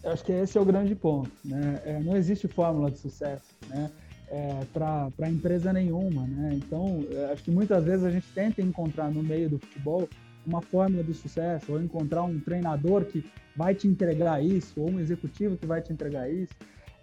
eu 0.03 0.11
acho 0.11 0.25
que 0.25 0.33
esse 0.33 0.59
é 0.59 0.61
o 0.61 0.65
grande 0.65 0.95
ponto. 0.95 1.31
Né? 1.45 1.81
É, 1.85 2.01
não 2.01 2.17
existe 2.17 2.49
fórmula 2.49 2.91
de 2.91 2.99
sucesso 2.99 3.45
né? 3.69 3.89
é, 4.29 4.65
para 4.73 5.31
empresa 5.31 5.73
nenhuma. 5.73 6.27
Né? 6.27 6.55
Então, 6.55 7.05
é, 7.13 7.33
acho 7.33 7.45
que 7.45 7.51
muitas 7.51 7.85
vezes 7.85 8.05
a 8.05 8.11
gente 8.11 8.27
tenta 8.35 8.61
encontrar 8.61 9.11
no 9.11 9.23
meio 9.23 9.49
do 9.49 9.59
futebol 9.61 10.09
uma 10.45 10.61
fórmula 10.61 11.05
do 11.05 11.15
sucesso, 11.15 11.71
ou 11.71 11.81
encontrar 11.81 12.25
um 12.25 12.41
treinador 12.41 13.05
que 13.05 13.25
vai 13.57 13.77
te 13.77 13.87
entregar 13.87 14.45
isso, 14.45 14.81
ou 14.81 14.91
um 14.91 14.99
executivo 14.99 15.57
que 15.57 15.65
vai 15.65 15.81
te 15.81 15.93
entregar 15.93 16.29
isso. 16.29 16.53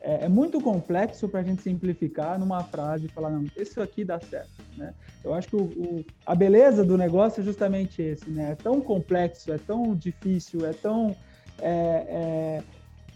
É, 0.02 0.26
é 0.26 0.30
muito 0.30 0.62
complexo 0.62 1.28
para 1.28 1.42
a 1.42 1.44
gente 1.44 1.62
simplificar 1.62 2.40
numa 2.40 2.64
frase 2.64 3.06
e 3.06 3.10
falar, 3.10 3.30
não, 3.30 3.46
isso 3.58 3.82
aqui 3.82 4.06
dá 4.06 4.20
certo. 4.20 4.50
Né? 4.78 4.94
Eu 5.24 5.34
acho 5.34 5.50
que 5.50 5.56
o, 5.56 5.64
o, 5.64 6.06
a 6.26 6.34
beleza 6.34 6.84
do 6.84 6.98
negócio 6.98 7.42
é 7.42 7.44
justamente 7.44 8.02
esse, 8.02 8.30
né? 8.30 8.52
É 8.52 8.56
tão 8.56 8.80
complexo, 8.80 9.52
é 9.52 9.58
tão 9.58 9.96
difícil, 9.96 10.66
é 10.66 10.74
tão... 10.74 11.16
É, 11.62 11.70
é, 11.70 12.64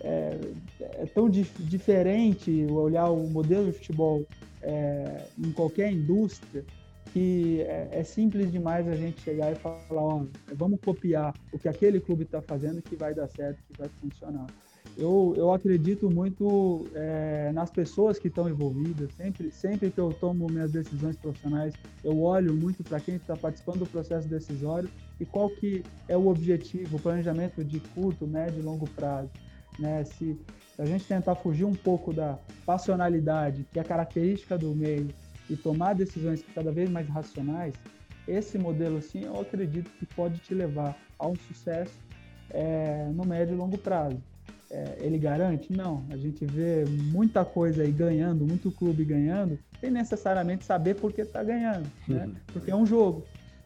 é, 0.02 0.38
é 0.82 1.06
tão 1.14 1.30
dif 1.30 1.64
diferente 1.64 2.66
olhar 2.70 3.10
o 3.10 3.30
modelo 3.30 3.68
de 3.68 3.72
futebol 3.72 4.26
é, 4.62 5.26
em 5.38 5.52
qualquer 5.54 5.92
indústria 5.92 6.66
que 7.14 7.62
é, 7.62 7.90
é, 7.92 8.04
simples 8.04 8.52
demais 8.52 8.88
a 8.88 8.96
gente 8.96 9.22
chegar 9.22 9.52
e 9.52 9.56
falar, 9.56 9.86
ó, 9.92 10.26
vamos 10.56 10.80
copiar 10.84 11.34
o 11.52 11.60
que 11.60 11.70
aquele 11.70 12.00
clube 12.00 12.24
está 12.24 12.42
fazendo 12.42 12.82
que 12.82 12.96
vai 12.96 13.14
dar 13.14 13.28
certo, 13.28 13.60
que 13.72 13.78
vai 13.78 13.88
funcionar. 14.02 14.48
Eu, 14.96 15.34
eu 15.36 15.52
acredito 15.52 16.10
muito 16.10 16.88
é, 16.94 17.52
nas 17.54 17.72
pessoas 17.72 18.20
que 18.20 18.28
estão 18.28 18.48
envolvidas. 18.48 19.12
Sempre, 19.16 19.52
sempre 19.52 19.90
que 19.90 20.00
eu 20.00 20.14
tomo 20.14 20.48
minhas 20.48 20.72
decisões 20.72 21.16
profissionais, 21.18 21.74
eu 22.04 22.22
olho 22.22 22.54
muito 22.54 22.84
para 22.84 23.00
quem 23.00 23.16
está 23.16 23.36
participando 23.36 23.80
do 23.80 23.86
processo 23.88 24.28
decisório 24.28 24.90
e 25.20 25.26
qual 25.26 25.50
que 25.50 25.84
é 26.08 26.16
o 26.16 26.28
objetivo, 26.28 26.98
o 26.98 27.00
planejamento 27.00 27.64
de 27.64 27.80
curto, 27.80 28.28
médio 28.28 28.60
e 28.60 28.64
longo 28.64 28.88
prazo. 28.92 29.32
Né? 29.80 30.04
Se 30.04 30.40
a 30.78 30.86
gente 30.86 31.06
tentar 31.06 31.36
fugir 31.36 31.66
um 31.66 31.74
pouco 31.74 32.14
da 32.14 32.38
passionalidade, 32.66 33.66
que 33.72 33.80
é 33.80 33.84
característica 33.84 34.58
do 34.58 34.76
meio, 34.76 35.08
e 35.50 35.56
tomar 35.56 35.94
decisões 35.94 36.44
cada 36.54 36.72
vez 36.72 36.90
mais 36.90 37.08
racionais, 37.08 37.74
esse 38.28 38.58
modelo, 38.58 39.02
sim, 39.02 39.26
eu 39.26 39.40
acredito 39.40 39.90
que 40.00 40.06
pode 40.06 40.40
te 40.40 40.54
levar 40.54 40.98
a 41.20 41.28
um 41.28 41.36
sucesso 41.36 41.94
é, 42.50 43.10
no 43.14 43.26
médio 43.26 43.54
e 43.54 43.58
longo 43.58 43.78
prazo. 43.78 44.22
É, 44.72 44.98
ele 45.02 45.18
garante? 45.18 45.72
Não. 45.72 46.04
A 46.10 46.18
gente 46.18 46.46
vê 46.46 46.84
muita 46.86 47.46
coisa 47.46 47.84
aí 47.84 47.92
ganhando, 47.92 48.46
muito 48.46 48.72
clube 48.72 49.06
ganhando, 49.06 49.60
sem 49.80 49.92
necessariamente 49.92 50.66
saber 50.66 50.96
por 50.96 51.14
que 51.14 51.22
está 51.22 51.44
ganhando, 51.44 51.88
né? 52.08 52.26
Uhum. 52.26 52.36
porque 52.48 52.72
é 52.72 52.76
um 52.76 52.86
jogo. 52.86 53.24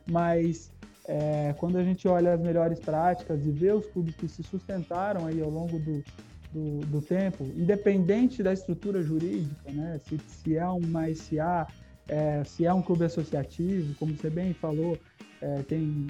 Mas 0.10 0.72
é, 1.08 1.56
quando 1.58 1.78
a 1.78 1.84
gente 1.84 2.08
olha 2.08 2.34
as 2.34 2.42
melhores 2.42 2.80
práticas 2.80 3.46
e 3.46 3.52
vê 3.52 3.72
os 3.72 3.86
clubes 3.88 4.16
que 4.16 4.28
se 4.28 4.44
sustentaram 4.44 5.26
aí 5.26 5.42
ao 5.42 5.50
longo 5.50 5.80
do, 5.80 6.04
do, 6.52 6.80
do 6.88 7.02
tempo, 7.02 7.46
independente 7.56 8.44
da 8.44 8.52
estrutura 8.52 9.02
jurídica, 9.02 9.72
né? 9.72 10.00
se, 10.06 10.20
se 10.28 10.58
é 10.58 10.68
uma 10.68 11.08
SA, 11.14 11.68
é, 12.10 12.44
se 12.44 12.66
é 12.66 12.74
um 12.74 12.82
clube 12.82 13.06
associativo, 13.06 13.96
como 13.96 14.16
você 14.16 14.30
bem 14.30 14.54
falou, 14.54 14.98
é, 15.42 15.62
tem 15.64 16.08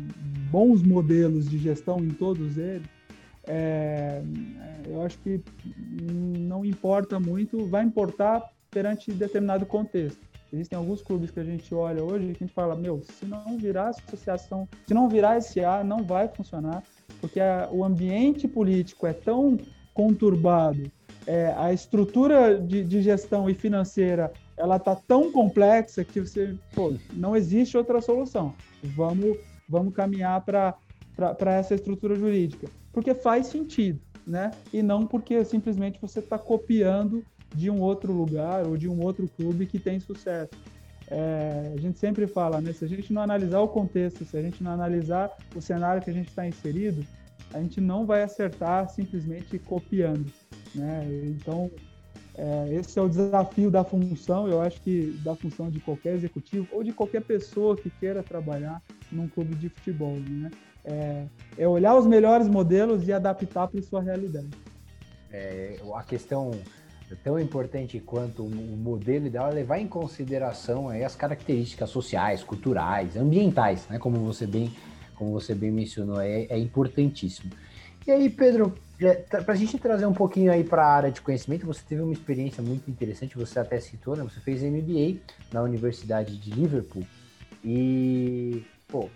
bons 0.49 0.81
modelos 0.81 1.49
de 1.49 1.57
gestão 1.57 1.99
em 1.99 2.09
todos 2.09 2.57
eles. 2.57 2.87
É, 3.47 4.21
eu 4.85 5.01
acho 5.01 5.17
que 5.19 5.41
não 6.11 6.65
importa 6.65 7.19
muito, 7.19 7.65
vai 7.67 7.83
importar 7.83 8.43
perante 8.69 9.11
determinado 9.11 9.65
contexto. 9.65 10.19
Existem 10.51 10.77
alguns 10.77 11.01
clubes 11.01 11.29
que 11.29 11.39
a 11.39 11.43
gente 11.43 11.73
olha 11.75 12.03
hoje 12.03 12.33
que 12.33 12.43
a 12.43 12.47
gente 12.47 12.53
fala, 12.53 12.75
meu, 12.75 13.01
se 13.03 13.25
não 13.25 13.57
virar 13.57 13.89
associação, 13.89 14.67
se 14.85 14.93
não 14.93 15.09
virar 15.09 15.41
SA, 15.41 15.83
não 15.83 16.03
vai 16.03 16.27
funcionar, 16.27 16.83
porque 17.19 17.39
a, 17.39 17.67
o 17.71 17.83
ambiente 17.83 18.47
político 18.47 19.05
é 19.05 19.13
tão 19.13 19.57
conturbado, 19.93 20.89
é, 21.25 21.53
a 21.57 21.73
estrutura 21.73 22.57
de, 22.57 22.83
de, 22.83 23.01
gestão 23.01 23.49
e 23.49 23.53
financeira 23.53 24.31
ela 24.55 24.79
tá 24.79 24.95
tão 24.95 25.29
complexa 25.31 26.03
que 26.03 26.21
você, 26.21 26.55
pô, 26.73 26.93
não 27.13 27.35
existe 27.35 27.77
outra 27.77 27.99
solução. 27.99 28.55
Vamos, 28.81 29.37
vamos 29.67 29.93
caminhar 29.93 30.41
para 30.45 30.73
essa 31.47 31.75
estrutura 31.75 32.15
jurídica, 32.15 32.69
porque 32.97 33.13
faz 33.13 33.45
sentido, 33.45 34.01
né? 34.25 34.49
E 34.73 34.81
não 34.81 35.05
porque 35.05 35.45
simplesmente 35.45 36.01
você 36.01 36.17
está 36.17 36.35
copiando 36.35 37.23
de 37.53 37.69
um 37.69 37.79
outro 37.79 38.11
lugar 38.11 38.65
ou 38.65 38.75
de 38.75 38.89
um 38.89 39.03
outro 39.03 39.29
clube 39.37 39.67
que 39.67 39.77
tem 39.77 39.99
sucesso. 39.99 40.49
É, 41.07 41.73
a 41.75 41.79
gente 41.79 41.99
sempre 41.99 42.25
fala, 42.25 42.59
né? 42.59 42.73
Se 42.73 42.83
a 42.83 42.87
gente 42.87 43.13
não 43.13 43.21
analisar 43.21 43.59
o 43.59 43.67
contexto, 43.67 44.25
se 44.25 44.35
a 44.35 44.41
gente 44.41 44.63
não 44.63 44.71
analisar 44.71 45.29
o 45.55 45.61
cenário 45.61 46.01
que 46.01 46.09
a 46.09 46.13
gente 46.13 46.29
está 46.29 46.47
inserido, 46.47 47.05
a 47.53 47.61
gente 47.61 47.79
não 47.79 48.03
vai 48.03 48.23
acertar 48.23 48.89
simplesmente 48.89 49.59
copiando, 49.59 50.25
né? 50.73 51.07
Então, 51.25 51.69
é, 52.35 52.73
esse 52.73 52.97
é 52.97 53.01
o 53.03 53.07
desafio 53.07 53.69
da 53.69 53.83
função, 53.83 54.47
eu 54.47 54.59
acho 54.59 54.81
que 54.81 55.15
da 55.23 55.35
função 55.35 55.69
de 55.69 55.79
qualquer 55.79 56.15
executivo 56.15 56.67
ou 56.71 56.83
de 56.83 56.91
qualquer 56.91 57.21
pessoa 57.21 57.77
que 57.77 57.91
queira 57.91 58.23
trabalhar 58.23 58.81
num 59.11 59.27
clube 59.27 59.53
de 59.53 59.69
futebol, 59.69 60.15
né? 60.15 60.49
É, 60.87 61.25
é 61.57 61.67
olhar 61.67 61.95
os 61.95 62.07
melhores 62.07 62.47
modelos 62.47 63.07
e 63.07 63.13
adaptar 63.13 63.67
para 63.67 63.81
sua 63.81 64.01
realidade. 64.01 64.49
É, 65.31 65.77
a 65.93 66.03
questão 66.03 66.51
tão 67.23 67.39
importante 67.39 67.99
quanto 67.99 68.43
o 68.43 68.49
modelo 68.49 69.27
ideal 69.27 69.49
é 69.49 69.53
levar 69.53 69.79
em 69.79 69.87
consideração 69.87 70.89
as 70.89 71.15
características 71.15 71.89
sociais, 71.89 72.43
culturais, 72.43 73.15
ambientais, 73.15 73.87
né? 73.89 73.97
Como 73.97 74.17
você 74.19 74.45
bem, 74.45 74.73
como 75.15 75.31
você 75.31 75.53
bem 75.53 75.71
mencionou, 75.71 76.19
é, 76.19 76.43
é 76.43 76.57
importantíssimo. 76.57 77.51
E 78.05 78.11
aí, 78.11 78.29
Pedro, 78.29 78.73
para 79.29 79.53
a 79.53 79.55
gente 79.55 79.77
trazer 79.77 80.05
um 80.05 80.13
pouquinho 80.13 80.51
aí 80.51 80.63
para 80.63 80.85
a 80.85 80.93
área 80.93 81.11
de 81.11 81.21
conhecimento, 81.21 81.65
você 81.65 81.81
teve 81.87 82.01
uma 82.01 82.13
experiência 82.13 82.63
muito 82.63 82.89
interessante, 82.89 83.37
você 83.37 83.59
até 83.59 83.79
citou, 83.79 84.15
né? 84.15 84.23
Você 84.23 84.39
fez 84.39 84.63
MBA 84.63 85.19
na 85.51 85.61
Universidade 85.61 86.37
de 86.37 86.51
Liverpool 86.51 87.03
e, 87.63 88.65
pô, 88.87 89.09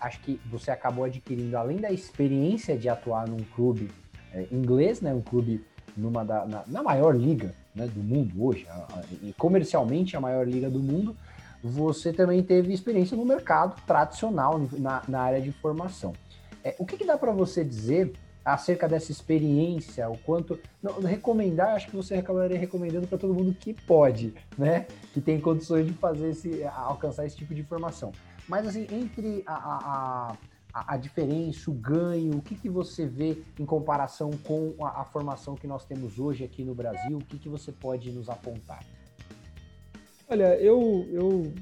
acho 0.00 0.20
que 0.20 0.40
você 0.46 0.70
acabou 0.70 1.04
adquirindo, 1.04 1.56
além 1.56 1.78
da 1.78 1.90
experiência 1.90 2.76
de 2.76 2.88
atuar 2.88 3.26
num 3.26 3.42
clube 3.54 3.90
é, 4.32 4.46
inglês, 4.52 5.00
né? 5.00 5.14
Um 5.14 5.20
clube 5.20 5.64
numa 5.96 6.24
da, 6.24 6.44
na, 6.46 6.64
na 6.66 6.82
maior 6.82 7.16
liga 7.16 7.54
né, 7.74 7.86
do 7.86 8.00
mundo 8.00 8.44
hoje, 8.44 8.66
a, 8.68 8.74
a, 8.74 9.02
e 9.22 9.32
comercialmente 9.32 10.16
a 10.16 10.20
maior 10.20 10.46
liga 10.46 10.68
do 10.68 10.80
mundo, 10.80 11.16
você 11.62 12.12
também 12.12 12.42
teve 12.42 12.72
experiência 12.72 13.16
no 13.16 13.24
mercado 13.24 13.80
tradicional, 13.86 14.60
na, 14.72 15.02
na 15.08 15.20
área 15.20 15.40
de 15.40 15.50
formação. 15.52 16.12
É, 16.62 16.74
o 16.78 16.84
que, 16.84 16.96
que 16.96 17.06
dá 17.06 17.16
para 17.16 17.32
você 17.32 17.64
dizer 17.64 18.12
acerca 18.44 18.86
dessa 18.86 19.10
experiência, 19.10 20.08
o 20.08 20.18
quanto. 20.18 20.60
Não, 20.82 21.00
recomendar, 21.00 21.74
acho 21.74 21.86
que 21.86 21.96
você 21.96 22.16
acabaria 22.16 22.58
recomendando 22.58 23.06
para 23.06 23.16
todo 23.16 23.32
mundo 23.32 23.56
que 23.58 23.72
pode, 23.72 24.34
né? 24.58 24.86
Que 25.14 25.20
tem 25.20 25.40
condições 25.40 25.86
de 25.86 25.92
fazer 25.94 26.30
esse, 26.30 26.62
alcançar 26.64 27.24
esse 27.24 27.36
tipo 27.36 27.54
de 27.54 27.62
formação. 27.62 28.12
Mas 28.48 28.66
assim, 28.66 28.86
entre 28.90 29.42
a, 29.46 29.54
a, 29.54 30.36
a, 30.72 30.94
a, 30.94 30.96
diferença, 30.96 31.70
o 31.70 31.74
ganho, 31.74 32.36
o 32.36 32.42
que, 32.42 32.54
que 32.54 32.68
você 32.68 33.06
vê 33.06 33.42
em 33.58 33.64
comparação 33.64 34.30
com 34.42 34.74
a, 34.80 35.02
a, 35.02 35.04
formação 35.04 35.54
que 35.54 35.66
nós 35.66 35.84
temos 35.84 36.18
hoje 36.18 36.44
aqui 36.44 36.64
no 36.64 36.74
Brasil? 36.74 37.18
O 37.18 37.24
que, 37.24 37.38
que 37.38 37.48
você 37.48 37.72
pode 37.72 38.10
nos 38.12 38.28
apontar? 38.28 38.84
Olha, 40.28 40.56
eu, 40.58 41.06
eu 41.10 41.52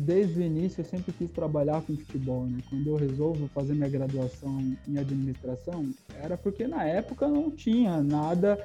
desde 0.00 0.40
o 0.40 0.42
início 0.42 0.80
eu 0.80 0.84
sempre 0.84 1.12
quis 1.12 1.30
trabalhar 1.30 1.80
com 1.82 1.96
futebol, 1.96 2.44
né? 2.46 2.60
Quando 2.68 2.86
eu 2.86 2.96
resolvo 2.96 3.48
fazer 3.48 3.74
minha 3.74 3.88
graduação 3.88 4.76
em 4.86 4.98
administração, 4.98 5.88
era 6.20 6.36
porque 6.36 6.66
na 6.66 6.84
época 6.84 7.28
não 7.28 7.50
tinha 7.50 8.02
nada 8.02 8.58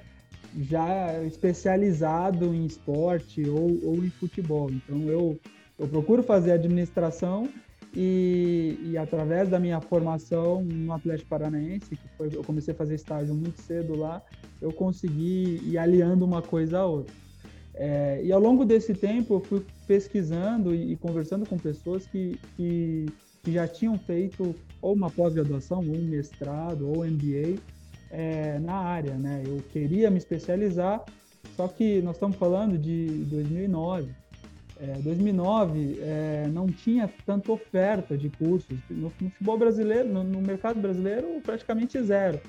já 0.60 1.24
especializado 1.24 2.54
em 2.54 2.66
esporte 2.66 3.48
ou, 3.48 3.86
ou 3.86 4.04
em 4.04 4.10
futebol. 4.10 4.72
Então 4.72 5.02
eu, 5.04 5.40
eu 5.78 5.88
procuro 5.88 6.24
fazer 6.24 6.52
administração 6.52 7.50
e, 7.96 8.78
e, 8.84 8.98
através 8.98 9.50
da 9.50 9.60
minha 9.60 9.80
formação 9.80 10.62
no 10.64 10.94
Atlético 10.94 11.30
Paranaense, 11.30 11.96
que 11.96 12.08
foi, 12.18 12.30
eu 12.34 12.44
comecei 12.44 12.74
a 12.74 12.78
fazer 12.78 12.96
estágio 12.96 13.34
muito 13.34 13.62
cedo 13.62 13.96
lá, 13.96 14.22
eu 14.62 14.72
consegui 14.72 15.60
ir 15.64 15.78
aliando 15.78 16.26
uma 16.26 16.42
coisa 16.42 16.80
a 16.80 16.86
outra. 16.86 17.14
É, 17.74 18.22
e 18.24 18.32
ao 18.32 18.40
longo 18.40 18.66
desse 18.66 18.94
tempo 18.94 19.36
eu 19.36 19.40
fui 19.40 19.66
pesquisando 19.88 20.74
e, 20.74 20.94
e 20.94 20.96
conversando 20.96 21.48
com 21.48 21.58
pessoas 21.58 22.08
que, 22.08 22.40
que, 22.56 23.06
que, 23.44 23.52
já 23.52 23.68
tinham 23.68 23.98
feito 24.00 24.56
ou 24.82 24.94
uma 24.94 25.12
pós-graduação, 25.12 25.80
ou 25.80 25.96
um 25.96 26.04
mestrado, 26.04 26.88
ou 26.88 27.06
MBA 27.06 27.60
é, 28.10 28.60
na 28.60 28.76
área, 28.76 29.14
né? 29.16 29.44
Eu 29.46 29.58
queria 29.72 30.10
me 30.10 30.18
especializar, 30.18 31.04
só 31.56 31.68
que 31.68 32.02
nós 32.02 32.16
estamos 32.16 32.36
falando 32.38 32.78
de 32.78 33.08
2009. 33.26 34.12
É, 34.80 35.00
2009 35.02 36.00
é, 36.02 36.48
não 36.54 36.68
tinha 36.68 37.10
tanta 37.26 37.52
oferta 37.52 38.18
de 38.18 38.30
cursos 38.30 38.78
no, 38.90 39.12
no 39.20 39.30
futebol 39.32 39.58
brasileiro, 39.58 40.08
no, 40.08 40.24
no, 40.24 40.42
mercado 40.42 40.80
brasileiro 40.80 41.42
praticamente 41.44 42.02
zero. 42.02 42.40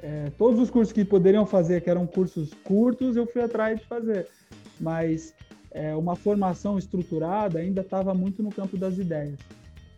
É, 0.00 0.30
todos 0.38 0.60
os 0.60 0.70
cursos 0.70 0.92
que 0.92 1.04
poderiam 1.04 1.44
fazer, 1.46 1.82
que 1.82 1.90
eram 1.90 2.06
cursos 2.06 2.52
curtos, 2.64 3.16
eu 3.16 3.26
fui 3.26 3.42
atrás 3.42 3.78
de 3.78 3.86
fazer 3.86 4.28
mas 4.80 5.34
é, 5.70 5.94
uma 5.94 6.16
formação 6.16 6.78
estruturada 6.78 7.58
ainda 7.58 7.80
estava 7.80 8.14
muito 8.14 8.42
no 8.42 8.50
campo 8.50 8.76
das 8.76 8.98
ideias. 8.98 9.38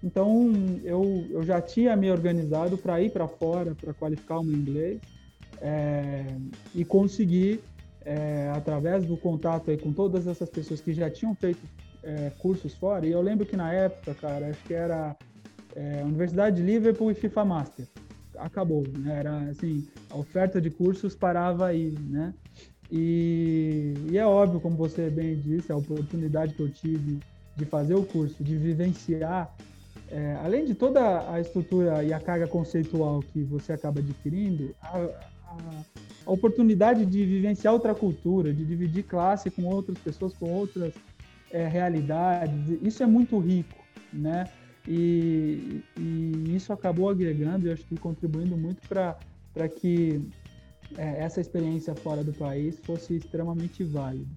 Então, 0.02 0.52
eu, 0.85 1.26
eu 1.31 1.43
já 1.43 1.61
tinha 1.61 1.97
me 1.97 2.11
organizado 2.11 2.76
para 2.76 3.00
ir 3.00 3.11
para 3.11 3.26
fora, 3.26 3.75
para 3.75 3.93
qualificar 3.95 4.38
o 4.38 4.45
meu 4.45 4.57
inglês 4.57 5.00
é, 5.61 6.25
e 6.75 6.85
conseguir, 6.85 7.61
é, 8.07 8.53
através 8.55 9.05
do 9.05 9.17
contato 9.17 9.69
aí 9.69 9.77
com 9.77 9.93
todas 9.93 10.29
essas 10.29 10.49
pessoas 10.49 10.81
que 10.81 10.95
já 10.95 11.11
tinham 11.11 11.35
feito 11.35 11.61
é, 12.05 12.31
cursos 12.39 12.73
fora, 12.75 13.05
e 13.05 13.11
eu 13.11 13.21
lembro 13.21 13.45
que 13.45 13.57
na 13.57 13.73
época, 13.73 14.15
cara, 14.15 14.49
acho 14.49 14.63
que 14.63 14.73
era 14.73 15.17
é, 15.75 16.03
Universidade 16.05 16.57
de 16.57 16.63
Liverpool 16.63 17.11
e 17.11 17.15
FIFA 17.15 17.45
Master. 17.45 17.87
Acabou, 18.39 18.85
né? 18.97 19.19
Era 19.19 19.39
assim, 19.51 19.89
a 20.09 20.17
oferta 20.17 20.61
de 20.61 20.71
cursos 20.71 21.17
parava 21.17 21.67
aí, 21.67 21.97
né? 22.09 22.33
E, 22.93 23.95
e, 24.11 24.17
é 24.17 24.25
óbvio, 24.25 24.61
como 24.61 24.77
você 24.77 25.11
bem 25.11 25.37
disse, 25.41 25.73
a 25.73 25.77
oportunidade 25.77 26.55
que 26.55 26.63
eu 26.63 26.71
tive 26.71 27.19
de 27.57 27.65
fazer 27.65 27.95
o 27.95 28.05
curso, 28.05 28.45
de 28.45 28.57
vivenciar, 28.57 29.53
é, 30.09 30.39
além 30.45 30.65
de 30.65 30.75
toda 30.75 31.29
a 31.33 31.41
estrutura 31.41 32.05
e 32.05 32.13
a 32.13 32.21
carga 32.21 32.47
conceitual 32.47 33.21
que 33.21 33.43
você 33.43 33.73
acaba 33.73 33.99
adquirindo, 33.99 34.73
a, 34.81 34.99
a, 34.99 35.83
a 36.26 36.33
oportunidade 36.33 37.06
de 37.06 37.25
vivenciar 37.25 37.73
outra 37.73 37.95
cultura, 37.95 38.52
de 38.52 38.64
dividir 38.64 39.04
classe 39.04 39.50
com 39.50 39.64
outras 39.64 39.97
pessoas, 39.99 40.35
com 40.35 40.50
outras 40.50 40.92
é, 41.50 41.68
realidades, 41.68 42.78
isso 42.83 43.02
é 43.02 43.06
muito 43.06 43.38
rico, 43.38 43.76
né? 44.12 44.45
E, 44.88 45.83
e 45.97 46.54
isso 46.54 46.73
acabou 46.73 47.09
agregando 47.09 47.66
e 47.66 47.73
acho 47.73 47.85
que 47.85 47.97
contribuindo 47.97 48.56
muito 48.56 48.80
para 48.88 49.68
que 49.68 50.21
é, 50.97 51.25
essa 51.25 51.40
experiência 51.40 51.95
fora 51.95 52.23
do 52.23 52.33
país 52.33 52.78
fosse 52.80 53.16
extremamente 53.16 53.83
válida. 53.85 54.30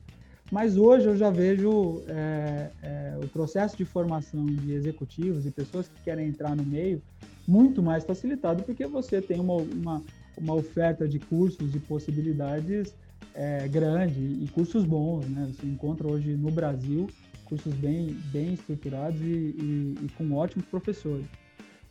Mas 0.51 0.77
hoje 0.77 1.07
eu 1.07 1.15
já 1.15 1.29
vejo 1.29 2.01
é, 2.07 2.71
é, 2.81 3.19
o 3.23 3.27
processo 3.27 3.77
de 3.77 3.85
formação 3.85 4.45
de 4.45 4.73
executivos 4.73 5.45
e 5.45 5.51
pessoas 5.51 5.87
que 5.87 6.01
querem 6.03 6.27
entrar 6.27 6.55
no 6.55 6.63
meio 6.63 7.01
muito 7.47 7.83
mais 7.83 8.03
facilitado, 8.03 8.63
porque 8.63 8.85
você 8.87 9.21
tem 9.21 9.39
uma, 9.39 9.55
uma, 9.55 10.03
uma 10.37 10.53
oferta 10.53 11.07
de 11.07 11.19
cursos 11.19 11.75
e 11.75 11.79
possibilidades 11.79 12.93
é, 13.33 13.67
grande 13.67 14.19
e 14.19 14.47
cursos 14.53 14.83
bons. 14.85 15.27
Né? 15.27 15.51
Você 15.53 15.65
encontra 15.65 16.07
hoje 16.07 16.35
no 16.35 16.51
Brasil 16.51 17.07
cursos 17.45 17.73
bem, 17.73 18.15
bem 18.31 18.53
estruturados 18.53 19.19
e, 19.21 19.25
e, 19.25 19.95
e 20.03 20.09
com 20.15 20.31
ótimos 20.33 20.65
professores. 20.67 21.25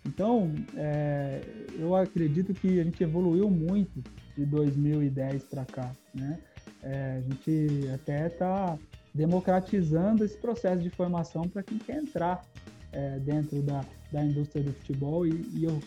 Então, 0.07 0.55
é, 0.77 1.42
eu 1.79 1.94
acredito 1.94 2.55
que 2.55 2.81
a 2.81 2.85
gente 2.85 3.03
evoluiu 3.03 3.51
muito 3.51 4.03
de 4.37 4.46
2010 4.46 5.42
para 5.44 5.64
cá, 5.64 5.92
né? 6.14 6.38
É, 6.83 7.18
a 7.18 7.20
gente 7.20 7.88
até 7.92 8.29
está 8.29 8.79
democratizando 9.12 10.24
esse 10.24 10.38
processo 10.38 10.81
de 10.81 10.90
formação 10.90 11.48
para 11.48 11.62
quem 11.62 11.77
quer 11.79 11.96
entrar 11.96 12.44
é, 12.92 13.18
dentro 13.18 13.61
da, 13.62 13.85
da 14.12 14.24
indústria 14.24 14.62
do 14.62 14.72
futebol 14.72 15.27
e, 15.27 15.33
e 15.53 15.64
eu, 15.64 15.81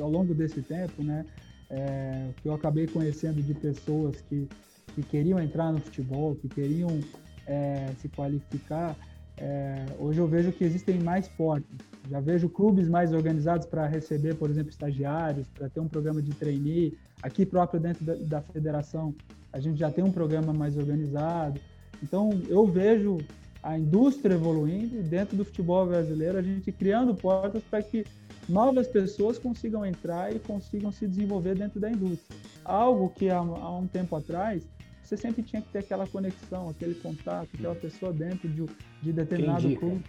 ao 0.00 0.08
longo 0.08 0.32
desse 0.32 0.62
tempo, 0.62 1.02
né, 1.02 1.26
é, 1.70 2.30
que 2.42 2.48
eu 2.48 2.54
acabei 2.54 2.86
conhecendo 2.86 3.42
de 3.42 3.54
pessoas 3.54 4.20
que, 4.22 4.48
que 4.94 5.02
queriam 5.02 5.40
entrar 5.40 5.72
no 5.72 5.80
futebol, 5.80 6.34
que 6.34 6.48
queriam 6.48 7.00
é, 7.46 7.88
se 8.00 8.08
qualificar, 8.08 8.96
é, 9.36 9.86
hoje 9.98 10.18
eu 10.18 10.26
vejo 10.26 10.52
que 10.52 10.64
existem 10.64 10.98
mais 10.98 11.28
portas. 11.28 11.76
Já 12.10 12.20
vejo 12.20 12.48
clubes 12.48 12.88
mais 12.88 13.12
organizados 13.12 13.66
para 13.66 13.86
receber, 13.86 14.34
por 14.34 14.50
exemplo, 14.50 14.70
estagiários, 14.70 15.46
para 15.48 15.68
ter 15.68 15.80
um 15.80 15.88
programa 15.88 16.22
de 16.22 16.30
trainee, 16.34 16.96
Aqui 17.22 17.44
próprio 17.44 17.80
dentro 17.80 18.04
da, 18.04 18.14
da 18.14 18.40
federação, 18.40 19.14
a 19.52 19.58
gente 19.58 19.78
já 19.78 19.90
tem 19.90 20.04
um 20.04 20.12
programa 20.12 20.52
mais 20.52 20.76
organizado. 20.76 21.60
Então, 22.02 22.30
eu 22.48 22.66
vejo 22.66 23.18
a 23.62 23.76
indústria 23.76 24.34
evoluindo 24.34 24.96
e 24.96 25.02
dentro 25.02 25.36
do 25.36 25.44
futebol 25.44 25.84
brasileiro, 25.86 26.38
a 26.38 26.42
gente 26.42 26.70
criando 26.70 27.14
portas 27.14 27.62
para 27.64 27.82
que 27.82 28.04
novas 28.48 28.86
pessoas 28.86 29.38
consigam 29.38 29.84
entrar 29.84 30.34
e 30.34 30.38
consigam 30.38 30.90
se 30.90 31.06
desenvolver 31.06 31.54
dentro 31.54 31.78
da 31.78 31.90
indústria. 31.90 32.38
Algo 32.64 33.10
que 33.10 33.28
há, 33.30 33.38
há 33.38 33.76
um 33.76 33.86
tempo 33.86 34.16
atrás 34.16 34.62
você 35.02 35.16
sempre 35.16 35.42
tinha 35.42 35.62
que 35.62 35.68
ter 35.70 35.78
aquela 35.78 36.06
conexão, 36.06 36.68
aquele 36.68 36.94
contato, 36.94 37.48
aquela 37.54 37.74
pessoa 37.74 38.12
dentro 38.12 38.46
de, 38.46 38.66
de 39.02 39.12
determinado 39.12 39.74
clube 39.76 40.04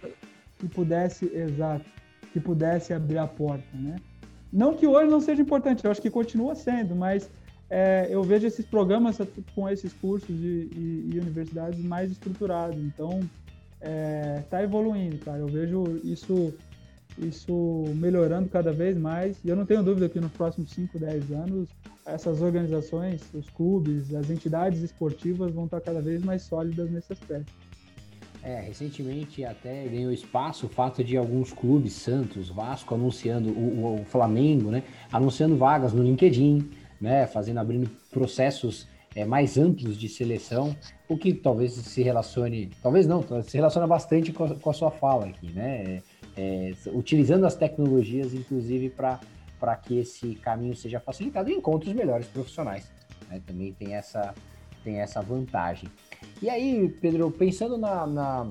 que 0.58 0.68
pudesse, 0.68 1.24
exato, 1.34 1.86
que 2.34 2.38
pudesse 2.38 2.92
abrir 2.92 3.16
a 3.16 3.26
porta, 3.26 3.64
né? 3.72 3.96
Não 4.52 4.74
que 4.74 4.86
hoje 4.86 5.10
não 5.10 5.20
seja 5.20 5.40
importante, 5.40 5.84
eu 5.84 5.90
acho 5.90 6.02
que 6.02 6.10
continua 6.10 6.54
sendo, 6.54 6.94
mas 6.94 7.30
é, 7.70 8.08
eu 8.10 8.22
vejo 8.22 8.46
esses 8.46 8.66
programas 8.66 9.16
com 9.54 9.68
esses 9.68 9.92
cursos 9.92 10.28
e, 10.28 10.68
e, 10.74 11.10
e 11.14 11.18
universidades 11.18 11.82
mais 11.82 12.10
estruturados. 12.10 12.76
Então, 12.76 13.20
está 14.44 14.60
é, 14.60 14.64
evoluindo, 14.64 15.18
cara. 15.18 15.38
Eu 15.38 15.46
vejo 15.46 16.00
isso, 16.04 16.52
isso 17.18 17.84
melhorando 17.96 18.48
cada 18.48 18.72
vez 18.72 18.96
mais. 18.96 19.36
E 19.44 19.48
eu 19.48 19.56
não 19.56 19.66
tenho 19.66 19.82
dúvida 19.82 20.08
que 20.08 20.20
nos 20.20 20.32
próximos 20.32 20.70
5, 20.70 20.98
10 20.98 21.32
anos, 21.32 21.68
essas 22.06 22.40
organizações, 22.40 23.22
os 23.34 23.48
clubes, 23.50 24.14
as 24.14 24.30
entidades 24.30 24.82
esportivas 24.82 25.52
vão 25.52 25.64
estar 25.64 25.80
cada 25.80 26.00
vez 26.00 26.22
mais 26.22 26.42
sólidas 26.42 26.90
nesse 26.90 27.12
aspecto. 27.12 27.52
É, 28.42 28.58
recentemente 28.58 29.44
até 29.44 29.84
ganhou 29.86 30.10
espaço 30.10 30.64
o 30.64 30.68
fato 30.68 31.04
de 31.04 31.14
alguns 31.16 31.52
clubes, 31.52 31.92
Santos, 31.92 32.48
Vasco, 32.48 32.94
anunciando, 32.94 33.50
o, 33.50 34.00
o, 34.00 34.04
Flamengo, 34.06 34.70
né? 34.70 34.82
Anunciando 35.12 35.56
vagas 35.56 35.92
no 35.92 36.02
LinkedIn, 36.02 36.70
né? 36.98 37.26
Fazendo, 37.26 37.58
abrindo 37.58 37.90
processos 38.10 38.88
é, 39.14 39.26
mais 39.26 39.58
amplos 39.58 39.98
de 39.98 40.08
seleção, 40.08 40.74
o 41.06 41.18
que 41.18 41.34
talvez 41.34 41.72
se 41.72 42.02
relacione, 42.02 42.70
talvez 42.82 43.06
não, 43.06 43.22
se 43.42 43.56
relaciona 43.56 43.86
bastante 43.86 44.32
com 44.32 44.44
a, 44.44 44.54
com 44.54 44.70
a 44.70 44.72
sua 44.72 44.90
fala 44.90 45.26
aqui, 45.26 45.50
né? 45.52 46.02
É, 46.36 46.72
utilizando 46.92 47.44
as 47.44 47.54
tecnologias, 47.54 48.32
inclusive, 48.32 48.90
para 48.90 49.76
que 49.76 49.98
esse 49.98 50.34
caminho 50.36 50.74
seja 50.74 51.00
facilitado 51.00 51.50
e 51.50 51.54
encontre 51.54 51.90
os 51.90 51.94
melhores 51.94 52.26
profissionais. 52.26 52.90
Né? 53.28 53.40
Também 53.46 53.72
tem 53.72 53.94
essa, 53.94 54.34
tem 54.82 55.00
essa 55.00 55.20
vantagem. 55.20 55.88
E 56.42 56.48
aí, 56.48 56.88
Pedro, 57.00 57.30
pensando 57.30 57.76
na, 57.76 58.06
na, 58.06 58.46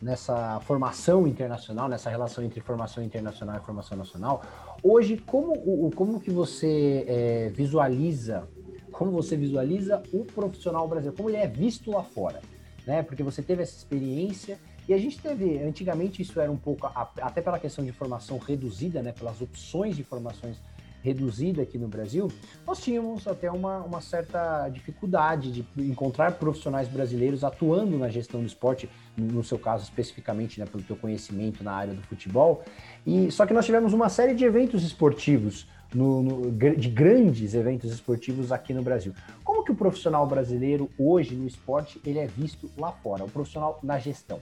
nessa 0.00 0.60
formação 0.60 1.26
internacional, 1.26 1.88
nessa 1.88 2.10
relação 2.10 2.44
entre 2.44 2.60
formação 2.60 3.02
internacional 3.02 3.56
e 3.56 3.60
formação 3.60 3.96
nacional, 3.96 4.42
hoje 4.82 5.16
como, 5.16 5.90
como 5.92 6.20
que 6.20 6.30
você 6.30 7.04
é, 7.06 7.48
visualiza, 7.54 8.48
como 8.92 9.10
você 9.10 9.36
visualiza 9.36 10.02
o 10.12 10.24
profissional 10.24 10.86
brasileiro, 10.86 11.16
como 11.16 11.30
ele 11.30 11.38
é 11.38 11.46
visto 11.46 11.90
lá 11.90 12.02
fora, 12.02 12.40
né? 12.86 13.02
Porque 13.02 13.22
você 13.22 13.42
teve 13.42 13.62
essa 13.62 13.76
experiência 13.76 14.58
e 14.88 14.92
a 14.92 14.98
gente 14.98 15.18
teve, 15.18 15.58
antigamente 15.58 16.20
isso 16.20 16.38
era 16.38 16.50
um 16.50 16.56
pouco, 16.56 16.90
até 16.94 17.40
pela 17.40 17.58
questão 17.58 17.84
de 17.84 17.92
formação 17.92 18.38
reduzida, 18.38 19.02
né? 19.02 19.12
Pelas 19.12 19.40
opções 19.40 19.96
de 19.96 20.04
formações 20.04 20.56
reduzida 21.02 21.60
aqui 21.60 21.76
no 21.76 21.86
Brasil, 21.86 22.32
nós 22.66 22.80
tínhamos 22.82 23.28
até 23.28 23.50
uma, 23.50 23.80
uma 23.80 24.00
certa 24.00 24.68
dificuldade 24.70 25.52
de 25.52 25.66
encontrar 25.76 26.32
profissionais 26.32 26.88
brasileiros 26.88 27.44
atuando 27.44 27.98
na 27.98 28.08
gestão 28.08 28.40
do 28.40 28.46
esporte, 28.46 28.88
no 29.14 29.44
seu 29.44 29.58
caso 29.58 29.84
especificamente, 29.84 30.58
né, 30.58 30.64
pelo 30.64 30.82
teu 30.82 30.96
conhecimento 30.96 31.62
na 31.62 31.72
área 31.72 31.92
do 31.92 32.00
futebol. 32.02 32.64
E 33.06 33.30
só 33.30 33.44
que 33.44 33.52
nós 33.52 33.66
tivemos 33.66 33.92
uma 33.92 34.08
série 34.08 34.34
de 34.34 34.44
eventos 34.46 34.82
esportivos 34.82 35.68
no, 35.94 36.22
no, 36.22 36.52
de 36.52 36.88
grandes 36.88 37.52
eventos 37.52 37.92
esportivos 37.92 38.50
aqui 38.50 38.72
no 38.72 38.82
Brasil. 38.82 39.14
Como 39.44 39.62
que 39.62 39.72
o 39.72 39.74
profissional 39.74 40.26
brasileiro 40.26 40.90
hoje 40.98 41.34
no 41.34 41.46
esporte 41.46 42.00
ele 42.04 42.18
é 42.18 42.26
visto 42.26 42.70
lá 42.78 42.90
fora, 42.90 43.24
o 43.24 43.30
profissional 43.30 43.78
na 43.82 43.98
gestão? 43.98 44.40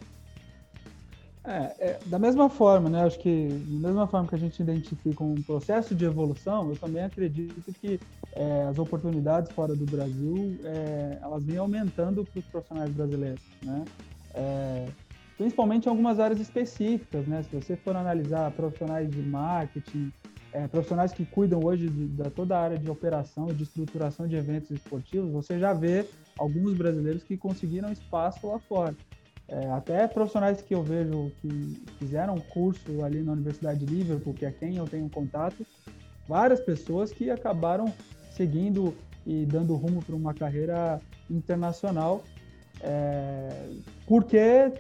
É, 1.45 1.75
é, 1.81 1.99
da 2.07 2.21
mesma 2.21 2.49
forma, 2.49 2.89
né? 2.89 3.03
Acho 3.03 3.19
que 3.19 3.49
da 3.49 3.89
mesma 3.89 4.07
forma 4.07 4.29
que 4.29 4.35
a 4.35 4.39
gente 4.39 4.63
identifica 4.63 5.25
um 5.25 5.43
processo 5.43 5.93
de 5.93 6.05
evolução, 6.05 6.71
eu 6.71 6.77
também 6.77 7.03
acredito 7.03 7.73
que 7.81 7.99
é, 8.35 8.63
as 8.63 8.79
oportunidades 8.79 9.51
fora 9.51 9.75
do 9.75 9.85
Brasil 9.85 10.57
é, 10.65 11.19
elas 11.21 11.43
vêm 11.45 11.57
aumentando 11.57 12.25
para 12.25 12.39
os 12.39 12.47
profissionais 12.47 12.93
brasileiros, 12.93 13.43
né? 13.63 13.85
É, 14.35 14.87
principalmente 15.37 15.87
em 15.87 15.89
algumas 15.89 16.21
áreas 16.21 16.39
específicas, 16.39 17.27
né? 17.27 17.43
Se 17.43 17.51
você 17.51 17.77
for 17.77 17.97
analisar 17.97 18.49
profissionais 18.53 19.11
de 19.11 19.23
marketing, 19.23 20.13
é, 20.53 20.69
profissionais 20.69 21.13
que 21.13 21.25
cuidam 21.25 21.61
hoje 21.65 21.89
de, 21.89 22.31
toda 22.31 22.57
a 22.57 22.63
área 22.63 22.79
de 22.79 22.89
operação 22.89 23.49
e 23.51 23.55
de 23.55 23.65
estruturação 23.65 24.29
de 24.29 24.37
eventos 24.37 24.71
esportivos, 24.71 25.33
você 25.33 25.59
já 25.59 25.73
vê 25.73 26.07
alguns 26.39 26.75
brasileiros 26.75 27.25
que 27.25 27.37
conseguiram 27.37 27.91
espaço 27.91 28.47
lá 28.47 28.61
fora. 28.61 28.95
É, 29.49 29.71
até 29.71 30.07
profissionais 30.07 30.63
que 30.63 30.75
eu 30.75 30.83
vejo 30.83 31.31
que 31.41 31.83
fizeram 31.99 32.39
curso 32.39 33.05
ali 33.05 33.23
na 33.23 33.33
Universidade 33.33 33.85
de 33.85 33.95
Liverpool, 33.95 34.33
que 34.33 34.47
é 34.47 34.51
quem 34.51 34.77
eu 34.77 34.87
tenho 34.87 35.09
contato, 35.11 35.67
várias 36.27 36.61
pessoas 36.61 37.13
que 37.13 37.31
acabaram 37.31 37.93
seguindo 38.31 38.95
e 39.27 39.45
dando 39.45 39.75
rumo 39.75 40.03
para 40.03 40.17
uma 40.17 40.33
carreira 40.33 41.01
internacional, 41.31 42.25
é, 42.81 43.71
porque 44.07 44.73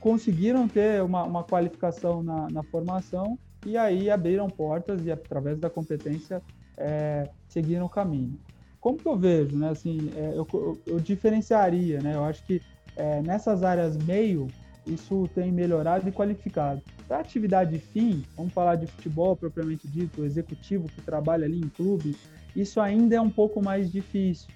conseguiram 0.00 0.66
ter 0.66 1.02
uma, 1.02 1.22
uma 1.24 1.44
qualificação 1.44 2.22
na, 2.22 2.48
na, 2.50 2.62
formação 2.62 3.38
e 3.64 3.76
aí 3.76 4.10
abriram 4.10 4.48
portas 4.48 5.04
e 5.04 5.12
através 5.12 5.58
da 5.58 5.70
competência 5.70 6.42
é, 6.76 7.28
seguiram 7.48 7.86
o 7.86 7.88
caminho. 7.88 8.38
Como 8.80 8.98
que 8.98 9.06
eu 9.06 9.16
vejo, 9.16 9.56
né? 9.56 9.68
Assim, 9.68 10.10
é, 10.16 10.32
eu, 10.34 10.46
eu, 10.52 10.82
eu 10.86 11.00
diferenciaria, 11.00 12.00
né? 12.00 12.16
Eu 12.16 12.24
acho 12.24 12.44
que 12.44 12.60
é, 12.96 13.22
nessas 13.22 13.62
áreas 13.62 13.96
meio, 13.96 14.48
isso 14.86 15.28
tem 15.34 15.52
melhorado 15.52 16.08
e 16.08 16.12
qualificado. 16.12 16.82
Para 17.06 17.20
atividade 17.20 17.78
fim, 17.78 18.24
vamos 18.36 18.52
falar 18.52 18.76
de 18.76 18.86
futebol 18.86 19.36
propriamente 19.36 19.86
dito, 19.86 20.24
executivo 20.24 20.88
que 20.88 21.00
trabalha 21.02 21.44
ali 21.44 21.58
em 21.58 21.68
clube, 21.68 22.16
isso 22.54 22.80
ainda 22.80 23.16
é 23.16 23.20
um 23.20 23.30
pouco 23.30 23.62
mais 23.62 23.90
difícil. 23.90 24.48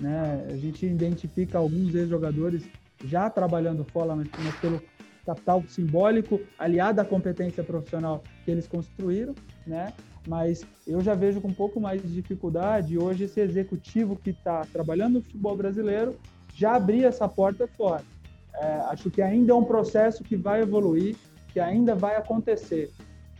Né? 0.00 0.46
A 0.50 0.56
gente 0.56 0.86
identifica 0.86 1.58
alguns 1.58 1.94
ex-jogadores 1.94 2.64
já 3.04 3.28
trabalhando 3.28 3.84
fora, 3.84 4.14
mas, 4.14 4.28
mas 4.38 4.54
pelo 4.56 4.82
capital 5.24 5.62
simbólico 5.68 6.40
aliado 6.58 7.00
à 7.00 7.04
competência 7.04 7.62
profissional 7.62 8.22
que 8.44 8.50
eles 8.50 8.66
construíram, 8.66 9.34
né? 9.66 9.92
Mas 10.26 10.64
eu 10.86 11.00
já 11.00 11.14
vejo 11.14 11.40
com 11.40 11.48
um 11.48 11.54
pouco 11.54 11.80
mais 11.80 12.02
de 12.02 12.08
dificuldade 12.08 12.98
hoje 12.98 13.24
esse 13.24 13.40
executivo 13.40 14.16
que 14.16 14.30
está 14.30 14.62
trabalhando 14.72 15.14
no 15.14 15.22
futebol 15.22 15.56
brasileiro 15.56 16.16
já 16.54 16.74
abrir 16.74 17.04
essa 17.04 17.28
porta 17.28 17.66
fora. 17.66 18.02
É, 18.54 18.66
acho 18.90 19.10
que 19.10 19.22
ainda 19.22 19.52
é 19.52 19.54
um 19.54 19.64
processo 19.64 20.22
que 20.22 20.36
vai 20.36 20.60
evoluir, 20.62 21.16
que 21.48 21.58
ainda 21.58 21.94
vai 21.94 22.16
acontecer, 22.16 22.90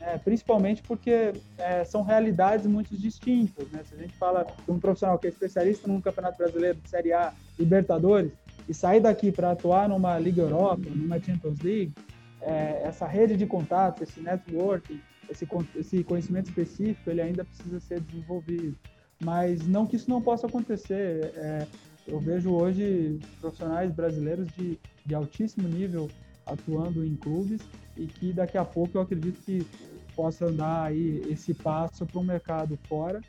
é, 0.00 0.18
principalmente 0.18 0.82
porque 0.82 1.32
é, 1.58 1.84
são 1.84 2.02
realidades 2.02 2.66
muito 2.66 2.96
distintas. 2.96 3.68
Né? 3.70 3.82
Se 3.84 3.94
a 3.94 3.98
gente 3.98 4.16
fala 4.16 4.44
de 4.44 4.70
um 4.70 4.78
profissional 4.78 5.18
que 5.18 5.26
é 5.26 5.30
especialista 5.30 5.86
no 5.86 6.00
Campeonato 6.00 6.38
Brasileiro 6.38 6.78
de 6.80 6.88
Série 6.88 7.12
A, 7.12 7.32
Libertadores, 7.58 8.32
e 8.68 8.74
sair 8.74 9.00
daqui 9.00 9.30
para 9.32 9.52
atuar 9.52 9.88
numa 9.88 10.18
Liga 10.18 10.42
Europa, 10.42 10.88
numa 10.88 11.20
Champions 11.20 11.60
League, 11.60 11.92
é, 12.40 12.82
essa 12.84 13.06
rede 13.06 13.36
de 13.36 13.46
contatos, 13.46 14.02
esse 14.02 14.20
networking, 14.20 15.00
esse, 15.30 15.46
esse 15.76 16.04
conhecimento 16.04 16.48
específico, 16.48 17.10
ele 17.10 17.20
ainda 17.20 17.44
precisa 17.44 17.80
ser 17.80 18.00
desenvolvido. 18.00 18.76
Mas 19.22 19.66
não 19.66 19.86
que 19.86 19.96
isso 19.96 20.10
não 20.10 20.20
possa 20.20 20.46
acontecer. 20.46 21.32
É, 21.36 21.66
eu 22.06 22.18
vejo 22.18 22.50
hoje 22.50 23.18
profissionais 23.40 23.92
brasileiros 23.92 24.48
de, 24.56 24.78
de 25.04 25.14
altíssimo 25.14 25.68
nível 25.68 26.08
atuando 26.46 27.04
em 27.04 27.14
clubes 27.16 27.60
e 27.96 28.06
que 28.06 28.32
daqui 28.32 28.58
a 28.58 28.64
pouco 28.64 28.98
eu 28.98 29.02
acredito 29.02 29.40
que 29.44 29.66
possa 30.14 30.50
dar 30.50 30.84
aí 30.84 31.22
esse 31.30 31.54
passo 31.54 32.04
para 32.04 32.20
o 32.20 32.24
mercado 32.24 32.78
fora 32.88 33.20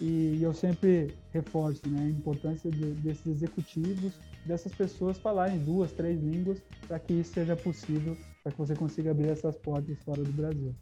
e 0.00 0.38
eu 0.42 0.52
sempre 0.52 1.14
reforço 1.32 1.88
né, 1.88 2.02
a 2.02 2.08
importância 2.08 2.70
de, 2.70 2.92
desses 2.94 3.26
executivos, 3.26 4.12
dessas 4.44 4.72
pessoas 4.74 5.18
falarem 5.18 5.58
duas, 5.58 5.92
três 5.92 6.20
línguas 6.20 6.60
para 6.86 6.98
que 6.98 7.14
isso 7.14 7.32
seja 7.32 7.56
possível, 7.56 8.16
para 8.42 8.52
que 8.52 8.58
você 8.58 8.74
consiga 8.74 9.12
abrir 9.12 9.28
essas 9.28 9.56
portas 9.56 9.96
fora 10.04 10.22
do 10.22 10.32
Brasil. 10.32 10.74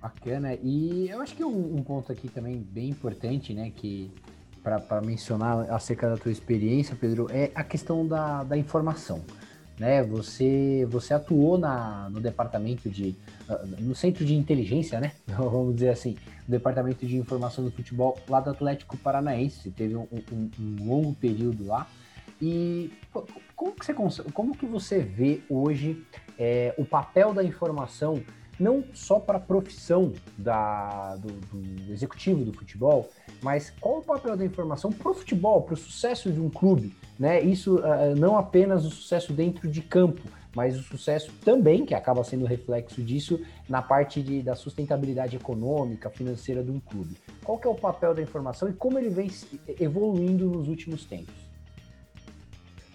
Bacana. 0.00 0.54
E 0.62 1.08
eu 1.08 1.20
acho 1.20 1.34
que 1.34 1.44
um, 1.44 1.76
um 1.76 1.82
ponto 1.82 2.12
aqui 2.12 2.28
também 2.28 2.60
bem 2.60 2.90
importante, 2.90 3.52
né, 3.52 3.70
que 3.70 4.12
para 4.62 5.00
mencionar 5.00 5.70
acerca 5.70 6.08
da 6.08 6.16
tua 6.16 6.32
experiência, 6.32 6.96
Pedro, 6.98 7.26
é 7.30 7.50
a 7.54 7.64
questão 7.64 8.06
da, 8.06 8.44
da 8.44 8.56
informação. 8.56 9.22
Né? 9.78 10.02
Você, 10.02 10.86
você 10.90 11.14
atuou 11.14 11.56
na, 11.56 12.10
no 12.10 12.20
departamento 12.20 12.90
de. 12.90 13.16
Ah, 13.48 13.60
no 13.78 13.94
centro 13.94 14.24
de 14.24 14.34
inteligência, 14.34 15.00
né? 15.00 15.12
Vamos 15.26 15.76
dizer 15.76 15.90
assim, 15.90 16.16
no 16.46 16.52
departamento 16.52 17.06
de 17.06 17.16
informação 17.16 17.64
do 17.64 17.70
futebol 17.70 18.18
lá 18.28 18.40
do 18.40 18.50
Atlético 18.50 18.96
Paranaense. 18.96 19.70
Teve 19.70 19.94
um, 19.94 20.08
um, 20.32 20.50
um 20.58 20.84
longo 20.84 21.14
período 21.14 21.64
lá. 21.66 21.86
E 22.40 22.92
como 23.54 23.72
que 23.72 23.92
você, 23.92 24.22
como 24.32 24.56
que 24.56 24.66
você 24.66 25.00
vê 25.00 25.42
hoje 25.48 26.04
é, 26.38 26.74
o 26.78 26.84
papel 26.84 27.34
da 27.34 27.42
informação, 27.42 28.22
não 28.58 28.84
só 28.92 29.18
para 29.18 29.38
a 29.38 29.40
profissão 29.40 30.12
da, 30.36 31.16
do, 31.16 31.28
do 31.28 31.92
executivo 31.92 32.44
do 32.44 32.52
futebol, 32.52 33.08
mas 33.42 33.70
qual 33.80 33.98
o 33.98 34.02
papel 34.02 34.36
da 34.36 34.44
informação 34.44 34.92
para 34.92 35.10
o 35.10 35.14
futebol, 35.14 35.62
para 35.62 35.74
o 35.74 35.76
sucesso 35.76 36.32
de 36.32 36.40
um 36.40 36.50
clube? 36.50 36.94
Né? 37.18 37.40
Isso 37.40 37.76
uh, 37.76 38.14
não 38.16 38.36
apenas 38.36 38.84
o 38.84 38.90
sucesso 38.90 39.32
dentro 39.32 39.68
de 39.68 39.80
campo, 39.82 40.22
mas 40.54 40.78
o 40.78 40.82
sucesso 40.82 41.32
também, 41.44 41.84
que 41.84 41.94
acaba 41.94 42.24
sendo 42.24 42.44
reflexo 42.44 43.02
disso, 43.02 43.40
na 43.68 43.82
parte 43.82 44.22
de, 44.22 44.42
da 44.42 44.56
sustentabilidade 44.56 45.36
econômica, 45.36 46.10
financeira 46.10 46.62
de 46.62 46.70
um 46.70 46.80
clube. 46.80 47.16
Qual 47.44 47.58
que 47.58 47.66
é 47.66 47.70
o 47.70 47.74
papel 47.74 48.14
da 48.14 48.22
informação 48.22 48.68
e 48.68 48.72
como 48.72 48.98
ele 48.98 49.08
vem 49.08 49.30
evoluindo 49.80 50.46
nos 50.46 50.68
últimos 50.68 51.04
tempos? 51.04 51.47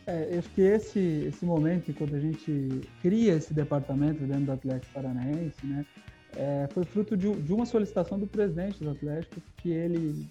É, 0.06 0.30
eu 0.34 0.40
acho 0.40 0.50
que 0.50 0.62
esse, 0.62 1.00
esse 1.00 1.46
momento, 1.46 1.94
quando 1.94 2.16
a 2.16 2.20
gente 2.20 2.82
cria 3.02 3.34
esse 3.34 3.54
departamento 3.54 4.24
dentro 4.26 4.46
do 4.46 4.52
Atlético 4.52 4.94
Paranaense, 4.94 5.66
né, 5.66 5.86
é, 6.36 6.68
foi 6.72 6.84
fruto 6.84 7.16
de, 7.16 7.32
de, 7.42 7.54
uma 7.54 7.66
solicitação 7.66 8.20
do 8.20 8.28
presidente 8.28 8.84
do 8.84 8.90
Atlético, 8.90 9.42
que 9.58 9.72
ele 9.72 10.28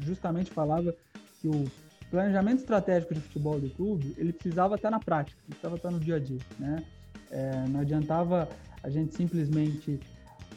justamente 0.00 0.50
falava 0.50 0.94
que 1.40 1.48
o 1.48 1.64
planejamento 2.10 2.60
estratégico 2.60 3.14
de 3.14 3.20
futebol 3.20 3.60
do 3.60 3.70
clube, 3.70 4.14
ele 4.16 4.32
precisava 4.32 4.74
estar 4.74 4.90
na 4.90 4.98
prática, 4.98 5.38
precisava 5.46 5.76
estar 5.76 5.90
no 5.90 6.00
dia 6.00 6.16
a 6.16 6.18
dia, 6.18 6.40
né? 6.58 6.82
É, 7.30 7.64
não 7.68 7.80
adiantava 7.80 8.48
a 8.82 8.90
gente 8.90 9.14
simplesmente 9.14 9.98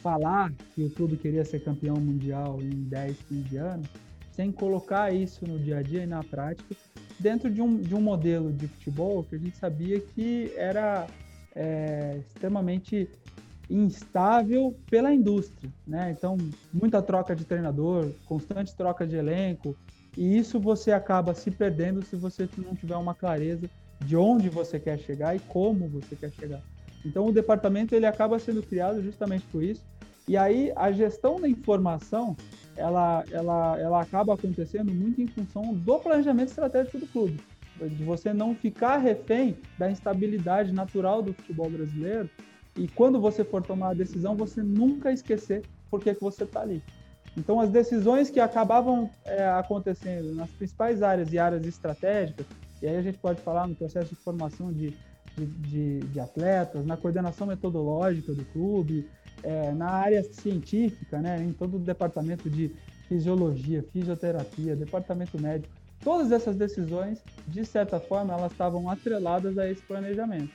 falar 0.02 0.52
que 0.74 0.84
o 0.84 0.90
clube 0.90 1.16
queria 1.16 1.44
ser 1.44 1.60
campeão 1.60 1.96
mundial 1.96 2.58
em 2.60 2.82
10, 2.84 3.16
15 3.28 3.56
anos, 3.56 3.88
sem 4.32 4.52
colocar 4.52 5.14
isso 5.14 5.46
no 5.46 5.58
dia 5.58 5.78
a 5.78 5.82
dia 5.82 6.02
e 6.02 6.06
na 6.06 6.22
prática, 6.22 6.74
dentro 7.18 7.50
de 7.50 7.62
um, 7.62 7.76
de 7.76 7.94
um 7.94 8.00
modelo 8.00 8.52
de 8.52 8.66
futebol 8.68 9.24
que 9.24 9.36
a 9.36 9.38
gente 9.38 9.56
sabia 9.56 10.00
que 10.00 10.52
era 10.56 11.06
é, 11.54 12.18
extremamente 12.18 13.08
instável 13.68 14.76
pela 14.88 15.12
indústria, 15.12 15.70
né? 15.86 16.14
Então, 16.16 16.36
muita 16.72 17.02
troca 17.02 17.34
de 17.34 17.44
treinador, 17.44 18.12
constante 18.24 18.74
troca 18.76 19.06
de 19.06 19.16
elenco, 19.16 19.76
e 20.16 20.38
isso 20.38 20.60
você 20.60 20.92
acaba 20.92 21.34
se 21.34 21.50
perdendo 21.50 22.02
se 22.04 22.16
você 22.16 22.48
não 22.58 22.74
tiver 22.74 22.96
uma 22.96 23.14
clareza 23.14 23.68
de 24.04 24.16
onde 24.16 24.48
você 24.48 24.78
quer 24.78 24.98
chegar 24.98 25.34
e 25.34 25.40
como 25.40 25.88
você 25.88 26.14
quer 26.14 26.32
chegar. 26.32 26.62
Então, 27.04 27.26
o 27.26 27.32
departamento 27.32 27.94
ele 27.94 28.06
acaba 28.06 28.38
sendo 28.38 28.62
criado 28.62 29.02
justamente 29.02 29.44
por 29.46 29.62
isso. 29.62 29.84
E 30.28 30.36
aí 30.36 30.72
a 30.74 30.90
gestão 30.90 31.40
da 31.40 31.48
informação, 31.48 32.36
ela 32.76 33.24
ela 33.30 33.78
ela 33.78 34.00
acaba 34.00 34.34
acontecendo 34.34 34.92
muito 34.92 35.20
em 35.20 35.26
função 35.26 35.74
do 35.74 35.98
planejamento 35.98 36.48
estratégico 36.48 36.98
do 36.98 37.06
clube, 37.06 37.40
de 37.80 38.04
você 38.04 38.32
não 38.32 38.54
ficar 38.54 38.98
refém 38.98 39.56
da 39.78 39.90
instabilidade 39.90 40.72
natural 40.72 41.22
do 41.22 41.32
futebol 41.32 41.70
brasileiro 41.70 42.30
e 42.76 42.86
quando 42.88 43.18
você 43.20 43.42
for 43.42 43.62
tomar 43.62 43.90
a 43.90 43.94
decisão, 43.94 44.36
você 44.36 44.62
nunca 44.62 45.10
esquecer 45.10 45.62
por 45.90 46.00
que, 46.02 46.14
que 46.14 46.20
você 46.20 46.44
está 46.44 46.60
ali. 46.60 46.82
Então, 47.36 47.60
as 47.60 47.70
decisões 47.70 48.30
que 48.30 48.40
acabavam 48.40 49.10
é, 49.24 49.46
acontecendo 49.48 50.34
nas 50.34 50.50
principais 50.50 51.02
áreas 51.02 51.32
e 51.32 51.38
áreas 51.38 51.66
estratégicas, 51.66 52.46
e 52.82 52.86
aí 52.86 52.96
a 52.96 53.02
gente 53.02 53.18
pode 53.18 53.40
falar 53.40 53.66
no 53.66 53.74
processo 53.74 54.10
de 54.10 54.16
formação 54.16 54.72
de, 54.72 54.94
de, 55.36 55.46
de, 55.46 55.98
de 56.00 56.20
atletas, 56.20 56.84
na 56.84 56.96
coordenação 56.96 57.46
metodológica 57.46 58.32
do 58.32 58.44
clube, 58.46 59.08
é, 59.46 59.70
na 59.72 59.88
área 59.88 60.24
científica, 60.24 61.20
né, 61.20 61.40
em 61.40 61.52
todo 61.52 61.76
o 61.76 61.78
departamento 61.78 62.50
de 62.50 62.74
fisiologia, 63.08 63.84
fisioterapia, 63.92 64.74
departamento 64.74 65.40
médico, 65.40 65.72
todas 66.02 66.32
essas 66.32 66.56
decisões, 66.56 67.22
de 67.46 67.64
certa 67.64 68.00
forma, 68.00 68.34
elas 68.34 68.50
estavam 68.50 68.90
atreladas 68.90 69.56
a 69.56 69.70
esse 69.70 69.82
planejamento. 69.82 70.52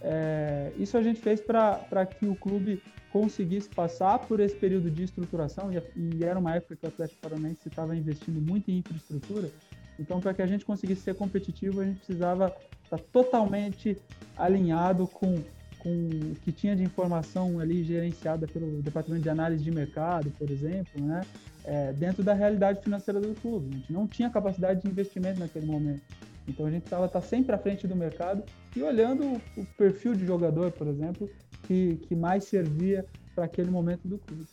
é, 0.00 0.72
isso 0.78 0.96
a 0.96 1.02
gente 1.02 1.20
fez 1.20 1.40
para 1.40 2.06
que 2.06 2.26
o 2.26 2.36
clube 2.36 2.80
conseguisse 3.12 3.68
passar 3.68 4.20
por 4.20 4.38
esse 4.38 4.54
período 4.54 4.88
de 4.88 5.02
estruturação, 5.02 5.68
e 5.96 6.24
era 6.24 6.38
uma 6.38 6.54
época 6.54 6.76
que 6.76 6.86
o 6.86 6.88
Atlético 6.88 7.20
Paranaense 7.20 7.66
estava 7.66 7.96
investindo 7.96 8.40
muito 8.40 8.70
em 8.70 8.78
infraestrutura, 8.78 9.50
então 9.98 10.20
para 10.20 10.32
que 10.32 10.40
a 10.40 10.46
gente 10.46 10.64
conseguisse 10.64 11.02
ser 11.02 11.16
competitivo, 11.16 11.80
a 11.80 11.84
gente 11.84 11.98
precisava 11.98 12.54
estar 12.84 12.96
tá 12.96 13.04
totalmente 13.12 13.96
alinhado 14.36 15.08
com, 15.08 15.42
com 15.80 15.90
o 15.90 16.34
que 16.42 16.52
tinha 16.52 16.76
de 16.76 16.82
informação 16.82 17.58
ali 17.58 17.82
gerenciada 17.82 18.46
pelo 18.46 18.80
Departamento 18.82 19.22
de 19.22 19.28
Análise 19.28 19.64
de 19.64 19.70
Mercado, 19.70 20.30
por 20.38 20.50
exemplo, 20.50 21.04
né? 21.04 21.22
É, 21.64 21.92
dentro 21.92 22.22
da 22.22 22.32
realidade 22.32 22.82
financeira 22.82 23.20
do 23.20 23.34
clube. 23.40 23.68
A 23.70 23.76
gente 23.76 23.92
não 23.92 24.06
tinha 24.06 24.30
capacidade 24.30 24.82
de 24.82 24.88
investimento 24.88 25.40
naquele 25.40 25.66
momento. 25.66 26.02
Então 26.48 26.66
a 26.66 26.70
gente 26.70 26.82
precisava 26.82 27.06
estar 27.06 27.20
sempre 27.20 27.54
à 27.54 27.58
frente 27.58 27.86
do 27.86 27.94
mercado 27.94 28.42
e 28.74 28.82
olhando 28.82 29.40
o 29.56 29.64
perfil 29.76 30.14
de 30.14 30.24
jogador, 30.24 30.72
por 30.72 30.86
exemplo, 30.86 31.28
que, 31.64 31.96
que 32.08 32.16
mais 32.16 32.44
servia 32.44 33.04
para 33.34 33.44
aquele 33.44 33.70
momento 33.70 34.08
do 34.08 34.18
clube. 34.18 34.46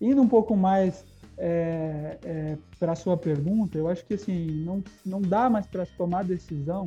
Indo 0.00 0.20
um 0.20 0.28
pouco 0.28 0.56
mais 0.56 1.04
é, 1.36 2.18
é, 2.24 2.58
para 2.78 2.92
a 2.92 2.96
sua 2.96 3.16
pergunta, 3.16 3.78
eu 3.78 3.88
acho 3.88 4.04
que 4.04 4.14
assim 4.14 4.46
não, 4.64 4.82
não 5.04 5.20
dá 5.20 5.48
mais 5.48 5.66
para 5.66 5.86
tomar 5.86 6.24
decisão 6.24 6.84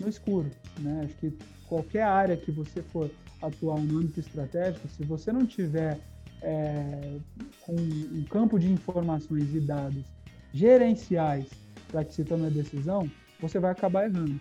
no 0.00 0.08
escuro. 0.08 0.50
Né? 0.80 1.02
Acho 1.04 1.16
que 1.16 1.32
qualquer 1.72 2.02
área 2.02 2.36
que 2.36 2.50
você 2.50 2.82
for 2.82 3.10
atuar 3.40 3.80
no 3.80 4.00
âmbito 4.00 4.20
estratégico, 4.20 4.86
se 4.88 5.02
você 5.04 5.32
não 5.32 5.46
tiver 5.46 5.98
é, 6.42 7.16
com 7.62 7.72
um 7.72 8.24
campo 8.28 8.58
de 8.58 8.70
informações 8.70 9.54
e 9.54 9.60
dados 9.60 10.04
gerenciais 10.52 11.48
para 11.88 12.04
que 12.04 12.12
se 12.12 12.24
tome 12.24 12.46
a 12.46 12.50
decisão, 12.50 13.10
você 13.40 13.58
vai 13.58 13.72
acabar 13.72 14.04
errando. 14.04 14.38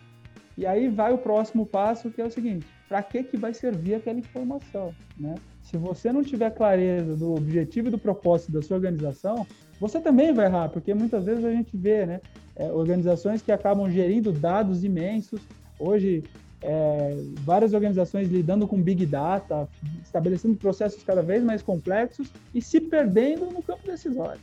E 0.58 0.66
aí 0.66 0.90
vai 0.90 1.14
o 1.14 1.18
próximo 1.18 1.66
passo, 1.66 2.12
que 2.12 2.22
é 2.22 2.26
o 2.26 2.30
seguinte: 2.30 2.68
para 2.90 3.02
que, 3.02 3.24
que 3.24 3.38
vai 3.38 3.54
servir 3.54 3.96
aquela 3.96 4.20
informação? 4.20 4.94
Né? 5.18 5.36
Se 5.64 5.78
você 5.78 6.12
não 6.12 6.24
tiver 6.24 6.50
clareza 6.52 7.16
do 7.16 7.34
objetivo 7.34 7.88
e 7.88 7.92
do 7.92 7.98
propósito 7.98 8.52
da 8.52 8.62
sua 8.62 8.76
organização, 8.76 9.48
você 9.80 10.02
também 10.02 10.34
vai 10.34 10.48
errar, 10.48 10.68
porque 10.68 10.94
muitas 10.94 11.24
vezes 11.24 11.46
a 11.46 11.52
gente 11.52 11.78
vê 11.78 12.06
né, 12.06 12.20
é, 12.58 12.70
organizações 12.70 13.42
que 13.42 13.54
acabam 13.54 13.90
gerindo 13.90 14.34
dados 14.34 14.84
imensos. 14.84 15.40
Hoje, 15.80 16.24
é, 16.62 17.16
várias 17.40 17.74
organizações 17.74 18.30
lidando 18.30 18.68
com 18.68 18.82
Big 18.82 19.06
Data, 19.06 19.68
estabelecendo 20.04 20.56
processos 20.56 21.04
cada 21.04 21.22
vez 21.22 21.44
mais 21.44 21.62
complexos 21.62 22.32
e 22.54 22.62
se 22.62 22.80
perdendo 22.80 23.48
no 23.48 23.62
campo 23.64 23.86
decisório. 23.86 24.40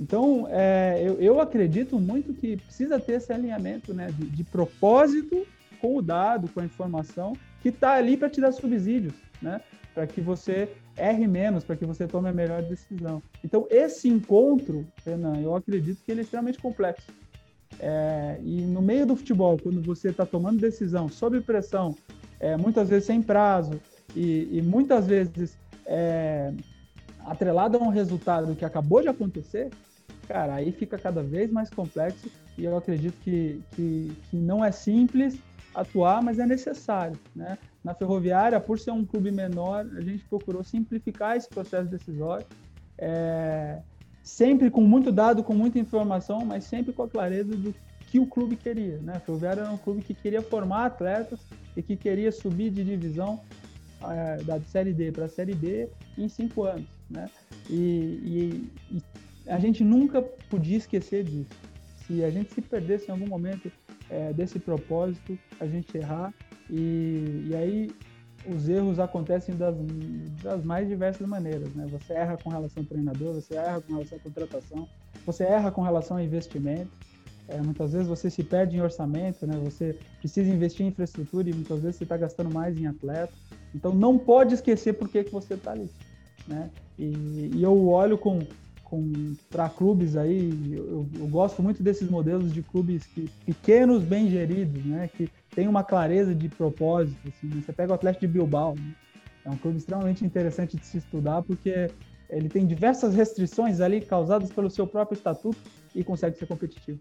Então, 0.00 0.46
é, 0.50 1.00
eu, 1.04 1.20
eu, 1.20 1.40
acredito 1.40 1.98
muito 2.00 2.34
que 2.34 2.56
precisa 2.56 2.98
ter 2.98 3.12
esse 3.12 3.32
alinhamento 3.32 3.94
né, 3.94 4.08
de, 4.08 4.26
de 4.26 4.44
propósito 4.44 5.46
com 5.80 5.96
o 5.96 6.02
dado, 6.02 6.48
com 6.48 6.60
a 6.60 6.64
informação, 6.64 7.34
que 7.62 7.68
está 7.68 7.94
ali 7.94 8.16
para 8.16 8.28
te 8.28 8.40
dar 8.40 8.52
subsídios, 8.52 9.14
né, 9.40 9.60
para 9.94 10.06
que 10.06 10.20
você 10.20 10.68
erre 10.96 11.26
menos, 11.26 11.62
para 11.62 11.76
que 11.76 11.84
você 11.84 12.06
tome 12.06 12.28
a 12.28 12.32
melhor 12.32 12.62
decisão. 12.62 13.22
Então, 13.44 13.66
esse 13.70 14.08
encontro, 14.08 14.86
Renan, 15.04 15.40
eu 15.40 15.54
acredito 15.54 16.02
que 16.04 16.10
ele 16.10 16.20
é 16.20 16.24
extremamente 16.24 16.58
complexo. 16.58 17.06
É, 17.80 18.38
e 18.42 18.62
no 18.62 18.80
meio 18.80 19.06
do 19.06 19.16
futebol, 19.16 19.58
quando 19.58 19.82
você 19.82 20.10
está 20.10 20.24
tomando 20.24 20.60
decisão 20.60 21.08
sob 21.08 21.40
pressão, 21.40 21.94
é, 22.40 22.56
muitas 22.56 22.88
vezes 22.88 23.06
sem 23.06 23.22
prazo, 23.22 23.80
e, 24.14 24.58
e 24.58 24.62
muitas 24.62 25.06
vezes 25.06 25.58
é, 25.86 26.52
atrelado 27.20 27.76
a 27.76 27.80
um 27.80 27.88
resultado 27.88 28.54
que 28.54 28.64
acabou 28.64 29.02
de 29.02 29.08
acontecer, 29.08 29.70
cara, 30.28 30.54
aí 30.54 30.72
fica 30.72 30.98
cada 30.98 31.22
vez 31.22 31.50
mais 31.50 31.70
complexo 31.70 32.30
e 32.56 32.64
eu 32.64 32.76
acredito 32.76 33.16
que, 33.22 33.60
que, 33.72 34.12
que 34.30 34.36
não 34.36 34.64
é 34.64 34.70
simples 34.70 35.38
atuar, 35.74 36.22
mas 36.22 36.38
é 36.38 36.46
necessário, 36.46 37.18
né? 37.34 37.58
Na 37.82 37.94
Ferroviária, 37.94 38.58
por 38.60 38.78
ser 38.78 38.92
um 38.92 39.04
clube 39.04 39.30
menor, 39.30 39.86
a 39.96 40.00
gente 40.00 40.24
procurou 40.24 40.62
simplificar 40.62 41.36
esse 41.36 41.48
processo 41.48 41.90
decisório, 41.90 42.46
é, 42.96 43.80
sempre 44.24 44.70
com 44.70 44.80
muito 44.80 45.12
dado, 45.12 45.44
com 45.44 45.54
muita 45.54 45.78
informação, 45.78 46.44
mas 46.44 46.64
sempre 46.64 46.92
com 46.92 47.04
a 47.04 47.08
clareza 47.08 47.54
do 47.54 47.72
que 48.08 48.18
o 48.18 48.26
clube 48.26 48.56
queria, 48.56 48.98
né? 48.98 49.12
A 49.16 49.20
Ferroviária 49.20 49.60
era 49.60 49.70
um 49.70 49.76
clube 49.76 50.02
que 50.02 50.14
queria 50.14 50.42
formar 50.42 50.86
atletas 50.86 51.38
e 51.76 51.82
que 51.82 51.94
queria 51.94 52.32
subir 52.32 52.70
de 52.70 52.82
divisão 52.82 53.40
é, 54.02 54.42
da 54.42 54.60
Série 54.60 54.92
D 54.92 55.12
para 55.12 55.26
a 55.26 55.28
Série 55.28 55.54
B 55.54 55.88
em 56.18 56.28
cinco 56.28 56.64
anos 56.64 56.94
né? 57.10 57.30
E, 57.68 57.74
e, 57.74 58.96
e, 58.96 59.02
a 59.46 59.58
gente 59.58 59.84
nunca 59.84 60.22
podia 60.22 60.76
esquecer 60.76 61.24
disso. 61.24 61.50
Se 62.06 62.24
a 62.24 62.30
gente 62.30 62.52
se 62.52 62.60
perdesse 62.60 63.08
em 63.08 63.12
algum 63.12 63.26
momento 63.26 63.70
é, 64.10 64.32
desse 64.32 64.58
propósito, 64.58 65.38
a 65.60 65.66
gente 65.66 65.96
errar 65.96 66.32
e, 66.70 67.46
e 67.48 67.54
aí 67.54 67.90
os 68.46 68.68
erros 68.68 68.98
acontecem 68.98 69.56
das, 69.56 69.74
das, 70.42 70.64
mais 70.64 70.88
diversas 70.88 71.26
maneiras, 71.26 71.72
né? 71.74 71.86
Você 71.90 72.12
erra 72.12 72.36
com 72.36 72.50
relação 72.50 72.82
ao 72.82 72.88
treinador, 72.88 73.34
você 73.34 73.54
erra 73.54 73.80
com 73.80 73.92
relação 73.94 74.18
à 74.18 74.20
contratação, 74.20 74.88
você 75.24 75.44
erra 75.44 75.70
com 75.70 75.82
relação 75.82 76.16
ao 76.16 76.22
investimento. 76.22 76.90
É, 77.46 77.60
muitas 77.60 77.92
vezes 77.92 78.08
você 78.08 78.30
se 78.30 78.42
perde 78.42 78.76
em 78.76 78.80
orçamento, 78.80 79.46
né? 79.46 79.58
Você 79.64 79.98
precisa 80.18 80.50
investir 80.50 80.86
em 80.86 80.88
infraestrutura 80.88 81.48
e 81.48 81.52
muitas 81.52 81.80
vezes 81.80 81.96
você 81.96 82.04
está 82.04 82.16
gastando 82.16 82.50
mais 82.50 82.76
em 82.78 82.86
atleta. 82.86 83.32
Então 83.74 83.94
não 83.94 84.18
pode 84.18 84.54
esquecer 84.54 84.94
por 84.94 85.08
que, 85.08 85.24
que 85.24 85.32
você 85.32 85.54
está 85.54 85.72
ali, 85.72 85.90
né? 86.46 86.70
E, 86.98 87.50
e 87.54 87.62
eu 87.62 87.88
olho 87.88 88.16
com, 88.16 88.40
com 88.84 89.34
para 89.50 89.68
clubes 89.68 90.16
aí, 90.16 90.72
eu, 90.72 91.06
eu, 91.18 91.26
gosto 91.26 91.62
muito 91.62 91.82
desses 91.82 92.08
modelos 92.08 92.52
de 92.52 92.62
clubes 92.62 93.04
que, 93.06 93.28
pequenos, 93.44 94.02
bem 94.04 94.30
geridos, 94.30 94.84
né? 94.84 95.10
Que 95.14 95.28
tem 95.54 95.68
uma 95.68 95.84
clareza 95.84 96.34
de 96.34 96.48
propósito. 96.48 97.16
Assim, 97.28 97.46
né? 97.46 97.62
Você 97.64 97.72
pega 97.72 97.92
o 97.92 97.94
Atlético 97.94 98.26
de 98.26 98.32
Bilbao, 98.32 98.74
né? 98.74 98.94
é 99.44 99.50
um 99.50 99.56
clube 99.56 99.78
extremamente 99.78 100.24
interessante 100.24 100.76
de 100.76 100.86
se 100.86 100.98
estudar 100.98 101.42
porque 101.42 101.90
ele 102.30 102.48
tem 102.48 102.66
diversas 102.66 103.14
restrições 103.14 103.80
ali 103.80 104.00
causadas 104.00 104.50
pelo 104.50 104.70
seu 104.70 104.86
próprio 104.86 105.16
estatuto 105.16 105.58
e 105.94 106.02
consegue 106.02 106.36
ser 106.38 106.46
competitivo. 106.46 106.98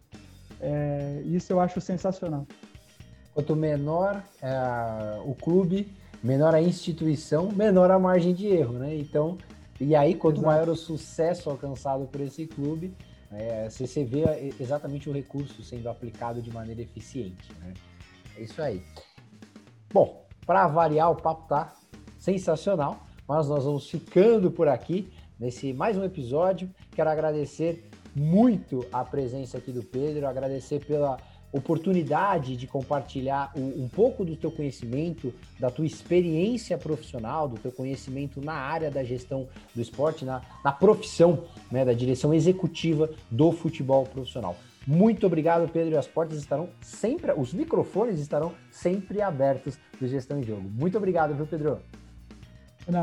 É, 0.59 1.21
isso 1.25 1.51
eu 1.51 1.59
acho 1.59 1.79
sensacional. 1.81 2.45
Quanto 3.33 3.55
menor 3.55 4.23
é, 4.41 5.19
o 5.25 5.33
clube, 5.33 5.87
menor 6.23 6.53
a 6.53 6.61
instituição, 6.61 7.51
menor 7.51 7.89
a 7.89 7.97
margem 7.97 8.33
de 8.33 8.47
erro, 8.47 8.73
né? 8.73 8.95
Então, 8.95 9.37
e 9.79 9.95
aí, 9.95 10.13
quanto 10.13 10.37
Exato. 10.37 10.47
maior 10.47 10.69
o 10.69 10.75
sucesso 10.75 11.49
alcançado 11.49 12.05
por 12.05 12.21
esse 12.21 12.45
clube, 12.45 12.93
é, 13.31 13.67
você 13.69 14.03
vê 14.03 14.53
exatamente 14.59 15.09
o 15.09 15.13
recurso 15.13 15.63
sendo 15.63 15.89
aplicado 15.89 16.41
de 16.41 16.51
maneira 16.51 16.81
eficiente. 16.81 17.51
Né? 17.59 17.73
É 18.37 18.41
isso 18.41 18.61
aí. 18.61 18.81
Bom, 19.91 20.25
para 20.45 20.67
variar, 20.67 21.11
o 21.11 21.15
papo 21.15 21.47
tá 21.47 21.73
sensacional, 22.17 23.05
mas 23.27 23.47
nós 23.47 23.65
vamos 23.65 23.89
ficando 23.89 24.49
por 24.51 24.67
aqui 24.67 25.11
nesse 25.39 25.73
mais 25.73 25.97
um 25.97 26.03
episódio. 26.03 26.69
Quero 26.91 27.09
agradecer 27.09 27.89
muito 28.15 28.85
a 28.91 29.03
presença 29.03 29.57
aqui 29.57 29.71
do 29.71 29.83
Pedro, 29.83 30.27
agradecer 30.27 30.85
pela 30.85 31.17
oportunidade 31.51 32.57
de 32.57 32.65
compartilhar 32.65 33.51
um, 33.55 33.83
um, 33.83 33.87
pouco 33.87 34.25
do 34.25 34.35
teu 34.35 34.51
conhecimento, 34.51 35.31
da 35.59 35.69
tua 35.69 35.85
experiência 35.85 36.75
profissional, 36.79 37.47
do 37.47 37.59
teu 37.59 37.71
conhecimento 37.71 38.41
na 38.41 38.53
área 38.53 38.89
da 38.89 39.03
gestão 39.03 39.47
do 39.75 39.79
esporte, 39.79 40.25
na, 40.25 40.41
na 40.63 40.71
profissão 40.71 41.43
né, 41.71 41.85
da 41.85 41.93
direção 41.93 42.33
executiva 42.33 43.11
do 43.29 43.51
futebol 43.51 44.03
profissional. 44.05 44.55
Muito 44.85 45.25
obrigado, 45.25 45.69
Pedro, 45.71 45.97
as 45.97 46.07
portas 46.07 46.37
estarão 46.37 46.69
sempre, 46.81 47.31
os 47.33 47.53
microfones 47.53 48.19
estarão 48.19 48.53
sempre 48.69 49.21
abertos 49.21 49.77
do 49.99 50.07
Gestão 50.07 50.39
em 50.39 50.43
Jogo. 50.43 50.69
Muito 50.69 50.97
obrigado, 50.97 51.33
viu, 51.33 51.45
Pedro? 51.45 51.79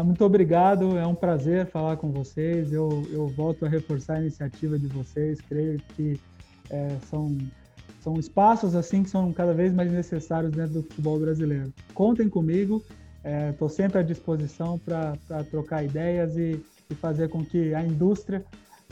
muito 0.04 0.22
obrigado, 0.22 0.98
é 0.98 1.06
um 1.06 1.14
prazer 1.14 1.66
falar 1.66 1.96
com 1.96 2.10
vocês. 2.10 2.70
Eu, 2.70 3.02
eu 3.10 3.28
volto 3.28 3.64
a 3.64 3.68
reforçar 3.68 4.16
a 4.16 4.20
iniciativa 4.20 4.78
de 4.78 4.86
vocês, 4.88 5.40
creio 5.40 5.80
que 5.96 6.20
é, 6.68 6.96
são 7.08 7.34
são 8.00 8.18
espaços 8.18 8.74
assim 8.74 9.02
que 9.02 9.10
são 9.10 9.32
cada 9.32 9.52
vez 9.52 9.72
mais 9.72 9.92
necessários 9.92 10.52
dentro 10.52 10.74
do 10.74 10.82
futebol 10.82 11.18
brasileiro. 11.18 11.72
Contem 11.92 12.28
comigo, 12.28 12.82
estou 13.50 13.68
é, 13.68 13.70
sempre 13.70 13.98
à 13.98 14.02
disposição 14.02 14.78
para 14.78 15.44
trocar 15.50 15.84
ideias 15.84 16.36
e, 16.36 16.62
e 16.88 16.94
fazer 16.94 17.28
com 17.28 17.44
que 17.44 17.74
a 17.74 17.82
indústria 17.82 18.44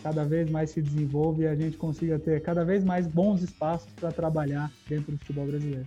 cada 0.03 0.25
vez 0.25 0.51
mais 0.51 0.71
se 0.71 0.81
desenvolva 0.81 1.43
e 1.43 1.47
a 1.47 1.55
gente 1.55 1.77
consiga 1.77 2.19
ter 2.19 2.43
cada 2.43 2.65
vez 2.65 2.85
mais 2.85 3.07
bons 3.07 3.43
espaços 3.43 3.91
para 3.93 4.11
trabalhar 4.11 4.71
dentro 4.89 5.13
do 5.13 5.19
futebol 5.19 5.47
brasileiro. 5.47 5.87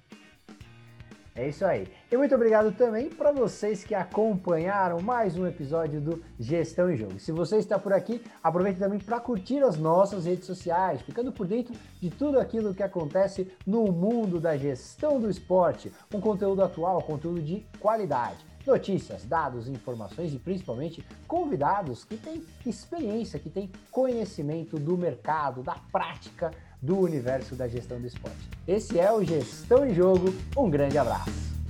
É 1.33 1.47
isso 1.47 1.65
aí. 1.65 1.87
E 2.11 2.17
muito 2.17 2.35
obrigado 2.35 2.73
também 2.73 3.09
para 3.09 3.31
vocês 3.31 3.85
que 3.85 3.95
acompanharam 3.95 4.99
mais 4.99 5.37
um 5.37 5.47
episódio 5.47 6.01
do 6.01 6.21
Gestão 6.37 6.91
em 6.91 6.97
Jogo. 6.97 7.19
Se 7.19 7.31
você 7.31 7.55
está 7.55 7.79
por 7.79 7.93
aqui, 7.93 8.21
aproveite 8.43 8.79
também 8.79 8.99
para 8.99 9.17
curtir 9.17 9.63
as 9.63 9.77
nossas 9.77 10.25
redes 10.25 10.45
sociais, 10.45 11.01
ficando 11.01 11.31
por 11.31 11.47
dentro 11.47 11.73
de 12.01 12.09
tudo 12.09 12.37
aquilo 12.37 12.73
que 12.73 12.83
acontece 12.83 13.49
no 13.65 13.85
mundo 13.93 14.41
da 14.41 14.57
gestão 14.57 15.21
do 15.21 15.29
esporte, 15.29 15.89
um 16.13 16.19
conteúdo 16.19 16.61
atual, 16.61 17.01
conteúdo 17.01 17.41
de 17.41 17.65
qualidade. 17.79 18.50
Notícias, 18.65 19.25
dados, 19.25 19.67
informações 19.67 20.33
e 20.33 20.39
principalmente 20.39 21.03
convidados 21.27 22.03
que 22.03 22.15
têm 22.15 22.43
experiência, 22.65 23.39
que 23.39 23.49
têm 23.49 23.71
conhecimento 23.89 24.77
do 24.77 24.97
mercado, 24.97 25.63
da 25.63 25.75
prática 25.91 26.51
do 26.81 26.97
universo 26.97 27.55
da 27.55 27.67
gestão 27.67 27.99
do 27.99 28.07
esporte. 28.07 28.49
Esse 28.67 28.99
é 28.99 29.11
o 29.11 29.23
Gestão 29.23 29.85
em 29.85 29.93
Jogo. 29.93 30.33
Um 30.57 30.69
grande 30.69 30.97
abraço. 30.97 31.60